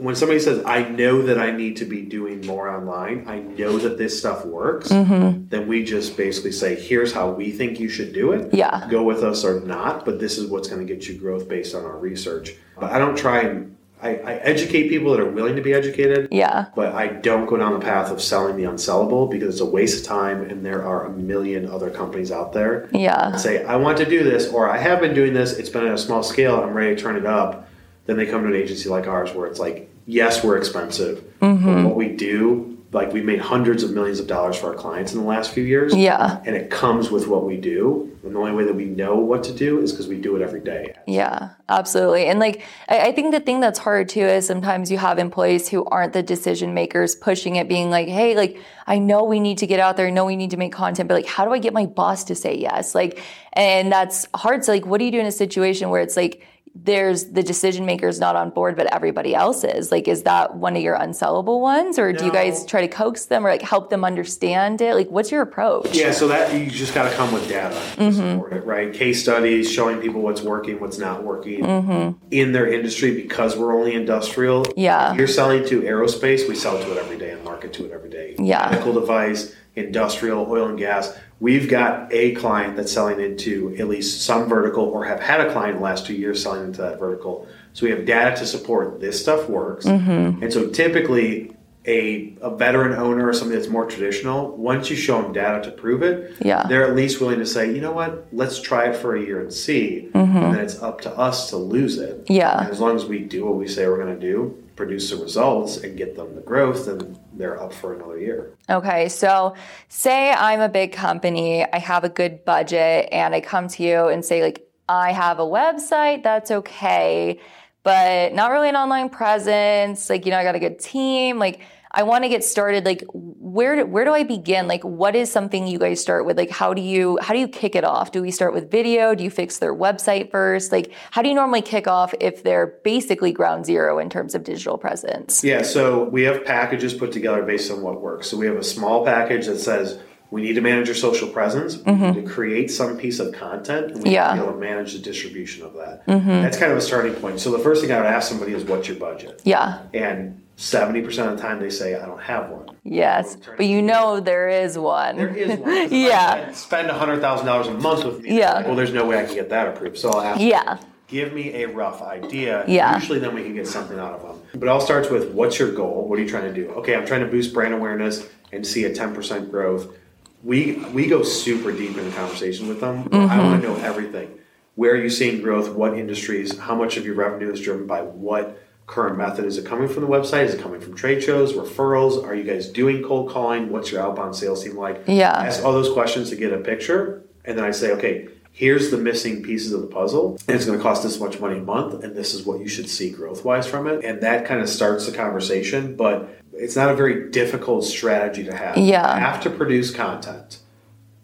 when 0.00 0.14
somebody 0.16 0.40
says, 0.40 0.64
I 0.64 0.82
know 0.88 1.22
that 1.22 1.38
I 1.38 1.50
need 1.50 1.76
to 1.76 1.84
be 1.84 2.02
doing 2.02 2.46
more 2.46 2.68
online, 2.68 3.24
I 3.28 3.40
know 3.40 3.78
that 3.78 3.98
this 3.98 4.18
stuff 4.18 4.44
works, 4.46 4.88
Mm-hmm. 4.88 5.48
then 5.48 5.68
we 5.68 5.84
just 5.84 6.16
basically 6.16 6.52
say, 6.52 6.74
here's 6.74 7.12
how 7.12 7.30
we 7.30 7.52
think 7.52 7.78
you 7.78 7.88
should 7.88 8.12
do 8.12 8.32
it. 8.32 8.52
Yeah. 8.54 8.86
Go 8.90 9.02
with 9.02 9.22
us 9.22 9.44
or 9.44 9.60
not, 9.60 10.04
but 10.04 10.18
this 10.18 10.38
is 10.38 10.46
what's 10.50 10.68
going 10.68 10.86
to 10.86 10.92
get 10.94 11.06
you 11.08 11.18
growth 11.18 11.48
based 11.48 11.74
on 11.74 11.84
our 11.84 11.96
research. 11.98 12.54
But 12.78 12.92
I 12.92 12.98
don't 12.98 13.16
try 13.16 13.40
and 13.40 13.76
I, 14.02 14.14
I 14.16 14.32
educate 14.36 14.88
people 14.88 15.10
that 15.12 15.20
are 15.20 15.30
willing 15.30 15.56
to 15.56 15.62
be 15.62 15.74
educated. 15.74 16.28
Yeah. 16.32 16.68
But 16.74 16.94
I 16.94 17.08
don't 17.08 17.44
go 17.46 17.58
down 17.58 17.74
the 17.74 17.80
path 17.80 18.10
of 18.10 18.22
selling 18.22 18.56
the 18.56 18.62
unsellable 18.62 19.30
because 19.30 19.50
it's 19.56 19.60
a 19.60 19.66
waste 19.66 20.00
of 20.00 20.06
time 20.06 20.40
and 20.48 20.64
there 20.64 20.82
are 20.86 21.04
a 21.04 21.10
million 21.10 21.68
other 21.68 21.90
companies 21.90 22.32
out 22.32 22.54
there 22.54 22.88
Yeah. 22.92 23.36
say, 23.36 23.62
I 23.64 23.76
want 23.76 23.98
to 23.98 24.06
do 24.06 24.24
this, 24.24 24.48
or 24.48 24.70
I 24.70 24.78
have 24.78 25.00
been 25.00 25.12
doing 25.12 25.34
this, 25.34 25.52
it's 25.58 25.68
been 25.68 25.84
at 25.86 25.92
a 25.92 25.98
small 25.98 26.22
scale, 26.22 26.62
I'm 26.62 26.72
ready 26.72 26.96
to 26.96 27.02
turn 27.02 27.16
it 27.16 27.26
up, 27.26 27.68
then 28.06 28.16
they 28.16 28.24
come 28.24 28.40
to 28.42 28.48
an 28.48 28.54
agency 28.56 28.88
like 28.88 29.06
ours 29.06 29.34
where 29.34 29.46
it's 29.46 29.60
like, 29.60 29.89
yes, 30.10 30.44
we're 30.44 30.56
expensive, 30.56 31.24
but 31.38 31.46
mm-hmm. 31.46 31.84
what 31.84 31.96
we 31.96 32.08
do 32.08 32.70
like 32.92 33.12
we've 33.12 33.24
made 33.24 33.40
hundreds 33.40 33.82
of 33.82 33.92
millions 33.92 34.18
of 34.18 34.26
dollars 34.26 34.56
for 34.56 34.68
our 34.68 34.74
clients 34.74 35.12
in 35.12 35.20
the 35.20 35.24
last 35.24 35.52
few 35.52 35.62
years. 35.62 35.94
Yeah. 35.94 36.40
And 36.44 36.56
it 36.56 36.70
comes 36.70 37.10
with 37.10 37.28
what 37.28 37.44
we 37.44 37.56
do. 37.56 38.06
And 38.24 38.34
the 38.34 38.38
only 38.38 38.52
way 38.52 38.64
that 38.64 38.74
we 38.74 38.84
know 38.84 39.16
what 39.16 39.44
to 39.44 39.52
do 39.52 39.80
is 39.80 39.92
because 39.92 40.08
we 40.08 40.18
do 40.18 40.34
it 40.36 40.42
every 40.42 40.60
day. 40.60 40.94
Yeah, 41.06 41.50
absolutely. 41.68 42.26
And 42.26 42.40
like, 42.40 42.62
I, 42.88 43.08
I 43.08 43.12
think 43.12 43.32
the 43.32 43.40
thing 43.40 43.60
that's 43.60 43.78
hard 43.78 44.08
too 44.08 44.22
is 44.22 44.46
sometimes 44.46 44.90
you 44.90 44.98
have 44.98 45.18
employees 45.18 45.68
who 45.68 45.84
aren't 45.84 46.12
the 46.12 46.22
decision 46.22 46.74
makers 46.74 47.14
pushing 47.14 47.56
it, 47.56 47.68
being 47.68 47.90
like, 47.90 48.08
hey, 48.08 48.36
like, 48.36 48.58
I 48.86 48.98
know 48.98 49.22
we 49.22 49.38
need 49.38 49.58
to 49.58 49.68
get 49.68 49.78
out 49.78 49.96
there. 49.96 50.08
I 50.08 50.10
know 50.10 50.26
we 50.26 50.36
need 50.36 50.50
to 50.50 50.56
make 50.56 50.72
content, 50.72 51.08
but 51.08 51.14
like, 51.14 51.26
how 51.26 51.44
do 51.44 51.52
I 51.52 51.58
get 51.58 51.72
my 51.72 51.86
boss 51.86 52.24
to 52.24 52.34
say 52.34 52.56
yes? 52.56 52.94
Like, 52.94 53.22
and 53.52 53.90
that's 53.90 54.26
hard. 54.34 54.64
So, 54.64 54.72
like, 54.72 54.84
what 54.84 54.98
do 54.98 55.04
you 55.04 55.12
do 55.12 55.20
in 55.20 55.26
a 55.26 55.32
situation 55.32 55.90
where 55.90 56.02
it's 56.02 56.16
like, 56.16 56.44
there's 56.74 57.24
the 57.32 57.42
decision 57.42 57.84
makers 57.84 58.20
not 58.20 58.36
on 58.36 58.50
board, 58.50 58.76
but 58.76 58.86
everybody 58.94 59.34
else 59.34 59.64
is. 59.64 59.90
Like, 59.90 60.06
is 60.06 60.22
that 60.22 60.54
one 60.54 60.76
of 60.76 60.82
your 60.82 60.96
unsellable 60.96 61.60
ones, 61.60 61.98
or 61.98 62.12
do 62.12 62.24
you 62.24 62.32
guys 62.32 62.64
try 62.64 62.80
to 62.80 62.88
coax 62.88 63.26
them 63.26 63.44
or 63.44 63.50
like 63.50 63.60
help 63.62 63.90
them 63.90 64.04
understand 64.04 64.80
it? 64.80 64.94
Like, 64.94 65.08
what's 65.10 65.30
your 65.32 65.42
approach? 65.42 65.94
Yeah, 65.96 66.12
so 66.12 66.28
that 66.28 66.54
you 66.54 66.70
just 66.70 66.94
got 66.94 67.10
to 67.10 67.14
come 67.16 67.32
with 67.32 67.48
data 67.48 67.74
Mm-hmm. 67.96 68.12
support 68.34 68.52
it, 68.52 68.64
right? 68.64 68.92
Case 68.94 69.20
studies 69.22 69.70
showing 69.70 70.00
people 70.00 70.20
what's 70.22 70.42
working, 70.42 70.78
what's 70.80 70.98
not 70.98 71.24
working 71.24 71.62
Mm-hmm. 71.64 72.18
in 72.30 72.52
their 72.52 72.72
industry 72.72 73.14
because 73.20 73.56
we're 73.56 73.76
only 73.76 73.94
industrial. 73.94 74.64
Yeah. 74.76 75.14
You're 75.14 75.26
selling 75.26 75.66
to 75.68 75.82
aerospace, 75.82 76.48
we 76.48 76.54
sell 76.54 76.78
to 76.80 76.92
it 76.92 76.98
every 76.98 77.18
day 77.18 77.32
and 77.32 77.42
market 77.44 77.72
to 77.74 77.84
it 77.86 77.92
every 77.92 78.10
day. 78.10 78.36
Yeah. 78.38 78.68
Medical 78.70 78.92
device, 78.94 79.54
industrial, 79.76 80.50
oil 80.50 80.68
and 80.68 80.78
gas. 80.78 81.16
We've 81.38 81.68
got 81.68 82.12
a 82.12 82.34
client 82.34 82.76
that's 82.76 82.92
selling 82.92 83.20
into 83.20 83.74
at 83.78 83.88
least 83.88 84.22
some 84.22 84.48
vertical 84.48 84.84
or 84.84 85.04
have 85.06 85.20
had 85.20 85.40
a 85.40 85.52
client 85.52 85.72
in 85.72 85.76
the 85.76 85.82
last 85.84 86.06
two 86.06 86.14
years 86.14 86.42
selling 86.42 86.64
into 86.64 86.82
that 86.82 86.98
vertical. 86.98 87.46
So 87.72 87.86
we 87.86 87.90
have 87.92 88.04
data 88.04 88.36
to 88.36 88.46
support 88.46 89.00
this 89.00 89.20
stuff 89.20 89.48
works. 89.48 89.86
Mm-hmm. 89.86 90.42
And 90.42 90.52
so 90.52 90.68
typically 90.68 91.56
a, 91.86 92.34
a 92.42 92.54
veteran 92.54 92.92
owner 92.92 93.26
or 93.26 93.32
something 93.32 93.56
that's 93.56 93.70
more 93.70 93.86
traditional, 93.86 94.54
once 94.56 94.90
you 94.90 94.96
show 94.96 95.22
them 95.22 95.32
data 95.32 95.62
to 95.62 95.70
prove 95.70 96.02
it, 96.02 96.36
Yeah. 96.40 96.66
they're 96.68 96.86
at 96.86 96.94
least 96.94 97.20
willing 97.22 97.38
to 97.38 97.46
say, 97.46 97.72
you 97.74 97.80
know 97.80 97.92
what, 97.92 98.26
let's 98.32 98.60
try 98.60 98.90
it 98.90 98.96
for 98.96 99.16
a 99.16 99.22
year 99.22 99.40
and 99.40 99.50
see. 99.52 100.10
And 100.12 100.54
then 100.54 100.58
it's 100.58 100.82
up 100.82 101.00
to 101.02 101.10
us 101.16 101.48
to 101.50 101.56
lose 101.56 101.96
it. 101.96 102.24
Mm-hmm. 102.24 102.32
Yeah. 102.34 102.60
And 102.60 102.70
as 102.70 102.80
long 102.80 102.96
as 102.96 103.06
we 103.06 103.20
do 103.20 103.46
what 103.46 103.54
we 103.56 103.66
say 103.66 103.88
we're 103.88 103.96
going 104.04 104.14
to 104.14 104.20
do, 104.20 104.62
produce 104.80 105.10
the 105.10 105.16
results 105.16 105.76
and 105.76 105.98
get 105.98 106.16
them 106.16 106.34
the 106.34 106.40
growth, 106.40 106.86
then 106.86 107.18
they're 107.34 107.62
up 107.62 107.70
for 107.70 107.92
another 107.92 108.18
year. 108.18 108.56
Okay, 108.70 109.10
so 109.10 109.54
say 109.88 110.30
I'm 110.30 110.62
a 110.62 110.70
big 110.70 110.92
company, 110.92 111.66
I 111.70 111.78
have 111.78 112.02
a 112.02 112.08
good 112.08 112.46
budget, 112.46 113.10
and 113.12 113.34
I 113.34 113.42
come 113.42 113.68
to 113.68 113.82
you 113.82 114.08
and 114.08 114.24
say, 114.24 114.42
like, 114.42 114.66
I 114.88 115.12
have 115.12 115.38
a 115.38 115.44
website, 115.44 116.22
that's 116.22 116.50
okay, 116.50 117.38
but 117.82 118.32
not 118.32 118.52
really 118.52 118.70
an 118.70 118.76
online 118.76 119.10
presence. 119.10 120.08
Like, 120.08 120.24
you 120.24 120.32
know, 120.32 120.38
I 120.38 120.44
got 120.44 120.54
a 120.54 120.58
good 120.58 120.78
team. 120.78 121.38
Like, 121.38 121.60
I 121.92 122.04
want 122.04 122.22
to 122.24 122.28
get 122.28 122.44
started. 122.44 122.84
Like, 122.84 123.04
where 123.12 123.76
do, 123.76 123.86
where 123.86 124.04
do 124.04 124.12
I 124.12 124.22
begin? 124.22 124.68
Like, 124.68 124.84
what 124.84 125.16
is 125.16 125.30
something 125.30 125.66
you 125.66 125.78
guys 125.78 126.00
start 126.00 126.24
with? 126.24 126.36
Like, 126.38 126.50
how 126.50 126.72
do 126.72 126.80
you 126.80 127.18
how 127.20 127.34
do 127.34 127.40
you 127.40 127.48
kick 127.48 127.74
it 127.74 127.82
off? 127.84 128.12
Do 128.12 128.22
we 128.22 128.30
start 128.30 128.54
with 128.54 128.70
video? 128.70 129.14
Do 129.14 129.24
you 129.24 129.30
fix 129.30 129.58
their 129.58 129.74
website 129.74 130.30
first? 130.30 130.70
Like, 130.70 130.92
how 131.10 131.20
do 131.22 131.28
you 131.28 131.34
normally 131.34 131.62
kick 131.62 131.88
off 131.88 132.14
if 132.20 132.42
they're 132.44 132.78
basically 132.84 133.32
ground 133.32 133.66
zero 133.66 133.98
in 133.98 134.08
terms 134.08 134.34
of 134.36 134.44
digital 134.44 134.78
presence? 134.78 135.42
Yeah, 135.42 135.62
so 135.62 136.04
we 136.04 136.22
have 136.22 136.44
packages 136.44 136.94
put 136.94 137.10
together 137.12 137.42
based 137.42 137.70
on 137.72 137.82
what 137.82 138.00
works. 138.00 138.28
So 138.28 138.36
we 138.36 138.46
have 138.46 138.56
a 138.56 138.64
small 138.64 139.04
package 139.04 139.46
that 139.46 139.58
says 139.58 139.98
we 140.30 140.42
need 140.42 140.52
to 140.54 140.60
manage 140.60 140.86
your 140.86 140.94
social 140.94 141.28
presence, 141.28 141.76
we 141.78 141.90
need 141.92 142.14
to 142.14 142.22
create 142.22 142.70
some 142.70 142.96
piece 142.96 143.18
of 143.18 143.34
content, 143.34 143.86
and 143.86 143.94
we 144.04 144.10
Mm-hmm. 144.10 144.12
Yeah. 144.12 144.32
need 144.34 144.38
to 144.38 144.42
be 144.44 144.48
able 144.48 144.60
to 144.60 144.64
manage 144.64 144.92
the 144.92 145.00
distribution 145.00 145.64
of 145.64 145.72
that. 145.74 146.04
That's 146.06 146.56
kind 146.56 146.70
of 146.70 146.78
a 146.78 146.80
starting 146.82 147.14
point. 147.14 147.40
So 147.40 147.50
the 147.50 147.58
first 147.58 147.82
thing 147.82 147.90
I 147.90 147.96
would 147.96 148.06
ask 148.06 148.28
somebody 148.28 148.52
is, 148.52 148.62
what's 148.62 148.86
your 148.86 148.96
budget? 148.96 149.42
Yeah. 149.42 149.80
And 149.92 150.40
70% 150.60 151.06
of 151.30 151.36
the 151.38 151.42
time 151.42 151.58
they 151.58 151.70
say, 151.70 151.94
I 151.94 152.04
don't 152.04 152.20
have 152.20 152.50
one. 152.50 152.76
Yes, 152.84 153.36
but 153.56 153.64
you 153.64 153.80
know 153.80 154.20
there 154.20 154.46
is 154.50 154.76
one. 154.78 155.16
There 155.16 155.34
is 155.34 155.58
one. 155.58 155.70
I 155.70 155.84
Yeah. 155.90 156.52
Spend 156.52 156.90
$100,000 156.90 157.66
a 157.66 157.70
month 157.80 158.04
with 158.04 158.20
me. 158.20 158.36
Yeah. 158.38 158.66
Well, 158.66 158.76
there's 158.76 158.92
no 158.92 159.06
way 159.06 159.18
I 159.18 159.24
can 159.24 159.34
get 159.34 159.48
that 159.48 159.68
approved. 159.68 159.96
So 159.96 160.10
I'll 160.10 160.20
ask 160.20 160.38
Yeah. 160.38 160.76
give 161.08 161.32
me 161.32 161.62
a 161.62 161.68
rough 161.68 162.02
idea. 162.02 162.64
Yeah. 162.68 162.94
Usually, 162.94 163.18
then 163.18 163.34
we 163.34 163.42
can 163.42 163.54
get 163.54 163.66
something 163.66 163.98
out 163.98 164.12
of 164.12 164.22
them. 164.22 164.42
But 164.52 164.64
it 164.64 164.68
all 164.68 164.82
starts 164.82 165.08
with 165.08 165.32
what's 165.32 165.58
your 165.58 165.72
goal? 165.72 166.06
What 166.06 166.18
are 166.18 166.22
you 166.22 166.28
trying 166.28 166.52
to 166.52 166.54
do? 166.54 166.68
Okay, 166.72 166.94
I'm 166.94 167.06
trying 167.06 167.22
to 167.22 167.26
boost 167.26 167.54
brand 167.54 167.72
awareness 167.72 168.28
and 168.52 168.66
see 168.66 168.84
a 168.84 168.90
10% 168.94 169.50
growth. 169.50 169.96
We 170.44 170.74
we 170.92 171.06
go 171.06 171.22
super 171.22 171.72
deep 171.72 171.96
in 171.96 172.04
the 172.04 172.14
conversation 172.14 172.68
with 172.68 172.80
them. 172.80 173.08
I 173.12 173.16
Mm-hmm. 173.16 173.38
want 173.38 173.62
to 173.62 173.66
know 173.68 173.76
everything. 173.76 174.38
Where 174.74 174.92
are 174.92 174.96
you 174.96 175.10
seeing 175.10 175.40
growth? 175.42 175.70
What 175.70 175.96
industries? 175.98 176.58
How 176.58 176.74
much 176.74 176.96
of 176.98 177.04
your 177.06 177.14
revenue 177.14 177.50
is 177.50 177.60
driven 177.62 177.86
by 177.86 178.02
what 178.02 178.58
current 178.90 179.16
method? 179.16 179.44
Is 179.44 179.56
it 179.56 179.64
coming 179.64 179.88
from 179.88 180.02
the 180.02 180.08
website? 180.08 180.46
Is 180.46 180.54
it 180.54 180.60
coming 180.60 180.80
from 180.80 180.94
trade 180.94 181.22
shows, 181.22 181.52
referrals? 181.52 182.24
Are 182.24 182.34
you 182.34 182.42
guys 182.42 182.68
doing 182.68 183.02
cold 183.02 183.30
calling? 183.30 183.70
What's 183.70 183.92
your 183.92 184.02
outbound 184.02 184.34
sales 184.34 184.64
team 184.64 184.76
like? 184.76 185.04
Yeah. 185.06 185.30
ask 185.30 185.64
all 185.64 185.72
those 185.72 185.92
questions 185.92 186.28
to 186.30 186.36
get 186.36 186.52
a 186.52 186.58
picture, 186.58 187.22
and 187.44 187.56
then 187.56 187.64
I 187.64 187.70
say, 187.70 187.92
okay, 187.92 188.28
here's 188.50 188.90
the 188.90 188.98
missing 188.98 189.42
pieces 189.42 189.72
of 189.72 189.80
the 189.80 189.86
puzzle, 189.86 190.38
and 190.48 190.56
it's 190.56 190.66
going 190.66 190.76
to 190.76 190.82
cost 190.82 191.04
this 191.04 191.20
much 191.20 191.38
money 191.38 191.58
a 191.58 191.62
month, 191.62 192.02
and 192.02 192.16
this 192.16 192.34
is 192.34 192.44
what 192.44 192.58
you 192.58 192.66
should 192.66 192.88
see 192.88 193.10
growth 193.10 193.44
wise 193.44 193.66
from 193.66 193.86
it, 193.86 194.04
and 194.04 194.20
that 194.22 194.44
kind 194.44 194.60
of 194.60 194.68
starts 194.68 195.06
the 195.06 195.16
conversation. 195.16 195.94
But 195.94 196.28
it's 196.52 196.74
not 196.74 196.90
a 196.90 196.94
very 196.96 197.30
difficult 197.30 197.84
strategy 197.84 198.44
to 198.44 198.56
have. 198.56 198.76
Yeah. 198.76 199.14
you 199.14 199.20
have 199.20 199.40
to 199.44 199.50
produce 199.50 199.94
content. 199.94 200.58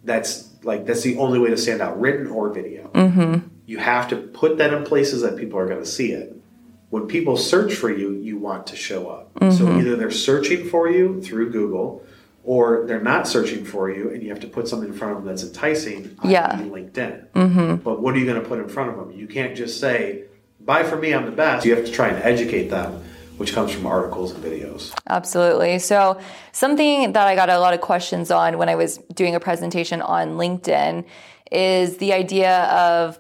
That's 0.05 0.55
like 0.63 0.87
that's 0.87 1.03
the 1.03 1.19
only 1.19 1.41
way 1.41 1.51
to 1.51 1.57
stand 1.57 1.83
out, 1.83 2.01
written 2.01 2.29
or 2.29 2.53
video. 2.53 2.89
Mm-hmm. 2.95 3.49
You 3.67 3.79
have 3.79 4.09
to 4.11 4.17
put 4.17 4.59
that 4.59 4.73
in 4.73 4.85
places 4.85 5.23
that 5.23 5.37
people 5.37 5.59
are 5.59 5.67
going 5.67 5.81
to 5.81 5.87
see 5.87 6.13
it. 6.13 6.37
When 6.91 7.07
people 7.09 7.37
search 7.37 7.75
for 7.75 7.91
you, 7.91 8.13
you 8.13 8.39
want 8.39 8.67
to 8.69 8.77
show 8.77 9.09
up. 9.09 9.31
So 9.41 9.47
Mm-hmm. 9.67 9.81
either 9.81 9.97
they're 9.97 10.11
searching 10.11 10.69
for 10.69 10.89
you 10.89 11.21
through 11.21 11.51
Google, 11.51 12.05
or 12.45 12.85
they're 12.87 13.03
not 13.03 13.27
searching 13.27 13.65
for 13.65 13.91
you, 13.91 14.11
and 14.11 14.23
you 14.23 14.29
have 14.29 14.39
to 14.41 14.47
put 14.47 14.69
something 14.69 14.91
in 14.91 14.95
front 14.95 15.17
of 15.17 15.25
them 15.25 15.27
that's 15.27 15.43
enticing. 15.43 16.17
Yeah. 16.23 16.53
LinkedIn. 16.59 17.27
Mm-hmm. 17.35 17.75
But 17.77 18.01
what 18.01 18.15
are 18.15 18.19
you 18.19 18.25
going 18.25 18.41
to 18.41 18.49
put 18.49 18.61
in 18.61 18.69
front 18.69 18.91
of 18.91 18.97
them? 18.97 19.11
You 19.11 19.27
can't 19.27 19.57
just 19.57 19.81
say, 19.81 20.25
"Buy 20.61 20.85
from 20.85 21.01
me, 21.01 21.13
I'm 21.13 21.25
the 21.27 21.33
best." 21.33 21.67
You 21.67 21.75
have 21.75 21.85
to 21.85 21.91
try 21.91 22.09
and 22.09 22.23
educate 22.23 22.69
them, 22.71 23.03
which 23.37 23.53
comes 23.53 23.73
from 23.73 23.85
articles 23.85 24.31
and 24.33 24.45
videos. 24.45 24.95
Absolutely. 25.09 25.81
So, 25.81 26.21
something 26.53 27.13
that 27.15 27.27
I 27.27 27.35
got 27.35 27.51
a 27.51 27.59
lot 27.59 27.75
of 27.75 27.81
questions 27.81 28.31
on 28.31 28.59
when 28.59 28.69
I 28.69 28.77
was 28.77 28.99
doing 29.13 29.35
a 29.35 29.41
presentation 29.41 30.01
on 30.01 30.37
LinkedIn 30.37 31.05
is 31.51 31.97
the 31.97 32.13
idea 32.13 32.63
of 32.67 33.19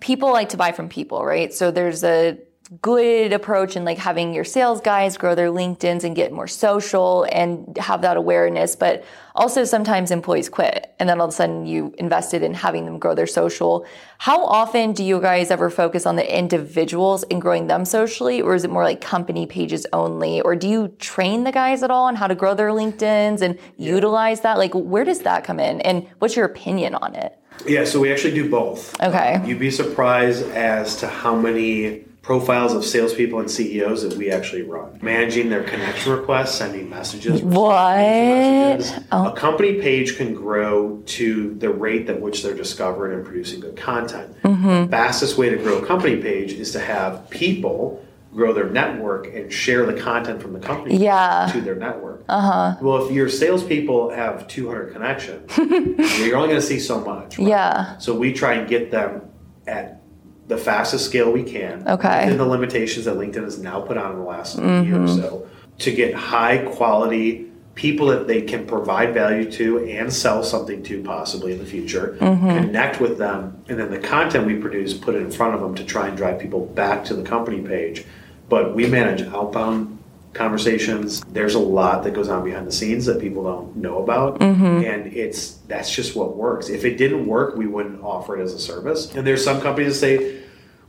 people 0.00 0.30
like 0.32 0.50
to 0.50 0.58
buy 0.58 0.72
from 0.72 0.90
people, 0.90 1.24
right? 1.24 1.50
So, 1.52 1.70
there's 1.70 2.04
a 2.04 2.36
good 2.82 3.32
approach 3.32 3.76
and 3.76 3.84
like 3.84 3.98
having 3.98 4.34
your 4.34 4.44
sales 4.44 4.80
guys 4.80 5.16
grow 5.16 5.34
their 5.34 5.48
LinkedIn's 5.48 6.04
and 6.04 6.16
get 6.16 6.32
more 6.32 6.46
social 6.46 7.26
and 7.30 7.76
have 7.78 8.02
that 8.02 8.16
awareness. 8.16 8.76
But 8.76 9.04
also 9.34 9.64
sometimes 9.64 10.10
employees 10.10 10.48
quit 10.48 10.94
and 10.98 11.08
then 11.08 11.20
all 11.20 11.26
of 11.26 11.32
a 11.32 11.36
sudden 11.36 11.66
you 11.66 11.94
invested 11.98 12.42
in 12.42 12.54
having 12.54 12.84
them 12.84 12.98
grow 12.98 13.14
their 13.14 13.26
social. 13.26 13.86
How 14.18 14.44
often 14.44 14.92
do 14.92 15.04
you 15.04 15.20
guys 15.20 15.50
ever 15.50 15.70
focus 15.70 16.06
on 16.06 16.16
the 16.16 16.38
individuals 16.38 17.24
and 17.24 17.40
growing 17.40 17.66
them 17.66 17.84
socially? 17.84 18.40
Or 18.40 18.54
is 18.54 18.64
it 18.64 18.70
more 18.70 18.84
like 18.84 19.00
company 19.00 19.46
pages 19.46 19.86
only? 19.92 20.40
Or 20.40 20.56
do 20.56 20.68
you 20.68 20.88
train 20.98 21.44
the 21.44 21.52
guys 21.52 21.82
at 21.82 21.90
all 21.90 22.04
on 22.04 22.16
how 22.16 22.26
to 22.26 22.34
grow 22.34 22.54
their 22.54 22.70
LinkedIn's 22.70 23.42
and 23.42 23.58
utilize 23.76 24.40
that? 24.42 24.58
Like 24.58 24.72
where 24.74 25.04
does 25.04 25.20
that 25.20 25.44
come 25.44 25.60
in? 25.60 25.80
And 25.82 26.08
what's 26.18 26.36
your 26.36 26.46
opinion 26.46 26.94
on 26.94 27.14
it? 27.14 27.38
Yeah, 27.66 27.84
so 27.84 28.00
we 28.00 28.12
actually 28.12 28.34
do 28.34 28.50
both. 28.50 29.00
Okay. 29.00 29.40
You'd 29.44 29.60
be 29.60 29.70
surprised 29.70 30.42
as 30.50 30.96
to 30.96 31.06
how 31.06 31.36
many 31.36 32.04
profiles 32.24 32.72
of 32.72 32.82
salespeople 32.84 33.38
and 33.38 33.50
CEOs 33.50 34.02
that 34.02 34.16
we 34.16 34.30
actually 34.30 34.62
run. 34.62 34.98
Managing 35.02 35.50
their 35.50 35.62
connection 35.62 36.10
requests, 36.12 36.54
sending 36.54 36.88
messages. 36.88 37.42
What? 37.42 37.96
messages. 37.98 39.04
Oh. 39.12 39.28
A 39.28 39.32
company 39.36 39.74
page 39.80 40.16
can 40.16 40.34
grow 40.34 41.02
to 41.04 41.54
the 41.56 41.68
rate 41.68 42.08
at 42.08 42.18
which 42.20 42.42
they're 42.42 42.54
discovered 42.56 43.12
and 43.12 43.24
producing 43.26 43.60
good 43.60 43.76
content. 43.76 44.34
Mm-hmm. 44.42 44.84
The 44.84 44.88
fastest 44.88 45.36
way 45.36 45.50
to 45.50 45.56
grow 45.56 45.78
a 45.82 45.86
company 45.86 46.16
page 46.16 46.54
is 46.54 46.72
to 46.72 46.80
have 46.80 47.28
people 47.28 48.02
grow 48.32 48.54
their 48.54 48.70
network 48.70 49.26
and 49.32 49.52
share 49.52 49.84
the 49.86 50.00
content 50.00 50.40
from 50.42 50.54
the 50.54 50.58
company 50.58 50.96
Yeah. 50.96 51.48
to 51.52 51.60
their 51.60 51.76
network. 51.76 52.24
Uh-huh. 52.28 52.74
Well, 52.80 53.04
if 53.06 53.12
your 53.12 53.28
salespeople 53.28 54.10
have 54.10 54.48
200 54.48 54.92
connections, 54.94 55.56
you're 55.58 56.36
only 56.36 56.48
going 56.48 56.60
to 56.60 56.62
see 56.62 56.80
so 56.80 57.00
much. 57.00 57.38
right? 57.38 57.48
Yeah. 57.48 57.98
So 57.98 58.14
we 58.16 58.32
try 58.32 58.54
and 58.54 58.66
get 58.68 58.90
them 58.90 59.20
at 59.66 60.00
the 60.48 60.58
fastest 60.58 61.06
scale 61.06 61.30
we 61.32 61.42
can. 61.42 61.86
Okay. 61.88 62.08
Mm-hmm. 62.08 62.24
Within 62.24 62.38
the 62.38 62.46
limitations 62.46 63.04
that 63.06 63.16
LinkedIn 63.16 63.44
has 63.44 63.58
now 63.58 63.80
put 63.80 63.96
on 63.96 64.12
in 64.12 64.18
the 64.18 64.24
last 64.24 64.58
year 64.58 65.02
or 65.02 65.08
so 65.08 65.48
to 65.78 65.92
get 65.92 66.14
high 66.14 66.58
quality 66.58 67.46
people 67.74 68.06
that 68.06 68.28
they 68.28 68.40
can 68.40 68.64
provide 68.66 69.12
value 69.12 69.50
to 69.50 69.84
and 69.86 70.12
sell 70.12 70.44
something 70.44 70.80
to 70.84 71.02
possibly 71.02 71.52
in 71.52 71.58
the 71.58 71.64
future, 71.66 72.16
Mm-hmm. 72.20 72.48
connect 72.48 73.00
with 73.00 73.18
them, 73.18 73.60
and 73.68 73.78
then 73.78 73.90
the 73.90 73.98
content 73.98 74.46
we 74.46 74.54
produce, 74.56 74.94
put 74.94 75.16
it 75.16 75.22
in 75.22 75.30
front 75.30 75.54
of 75.54 75.60
them 75.60 75.74
to 75.74 75.84
try 75.84 76.06
and 76.06 76.16
drive 76.16 76.38
people 76.38 76.66
back 76.66 77.04
to 77.06 77.14
the 77.14 77.22
company 77.24 77.60
page. 77.60 78.04
But 78.48 78.74
we 78.76 78.86
manage 78.86 79.22
outbound 79.22 79.93
conversations. 80.34 81.20
There's 81.22 81.54
a 81.54 81.58
lot 81.60 82.04
that 82.04 82.12
goes 82.12 82.28
on 82.28 82.44
behind 82.44 82.66
the 82.66 82.72
scenes 82.72 83.06
that 83.06 83.20
people 83.20 83.44
don't 83.44 83.76
know 83.76 84.02
about, 84.02 84.42
and 84.42 85.06
it's 85.12 85.52
that's 85.68 85.94
just 85.94 86.14
what 86.16 86.36
works. 86.36 86.68
If 86.68 86.84
it 86.84 86.96
didn't 86.98 87.26
work, 87.26 87.56
we 87.56 87.66
wouldn't 87.66 88.02
offer 88.02 88.38
it 88.38 88.42
as 88.42 88.52
a 88.52 88.58
service. 88.58 89.14
And 89.14 89.26
there's 89.26 89.42
some 89.44 89.60
companies 89.60 89.94
that 89.94 90.06
say, 90.06 90.40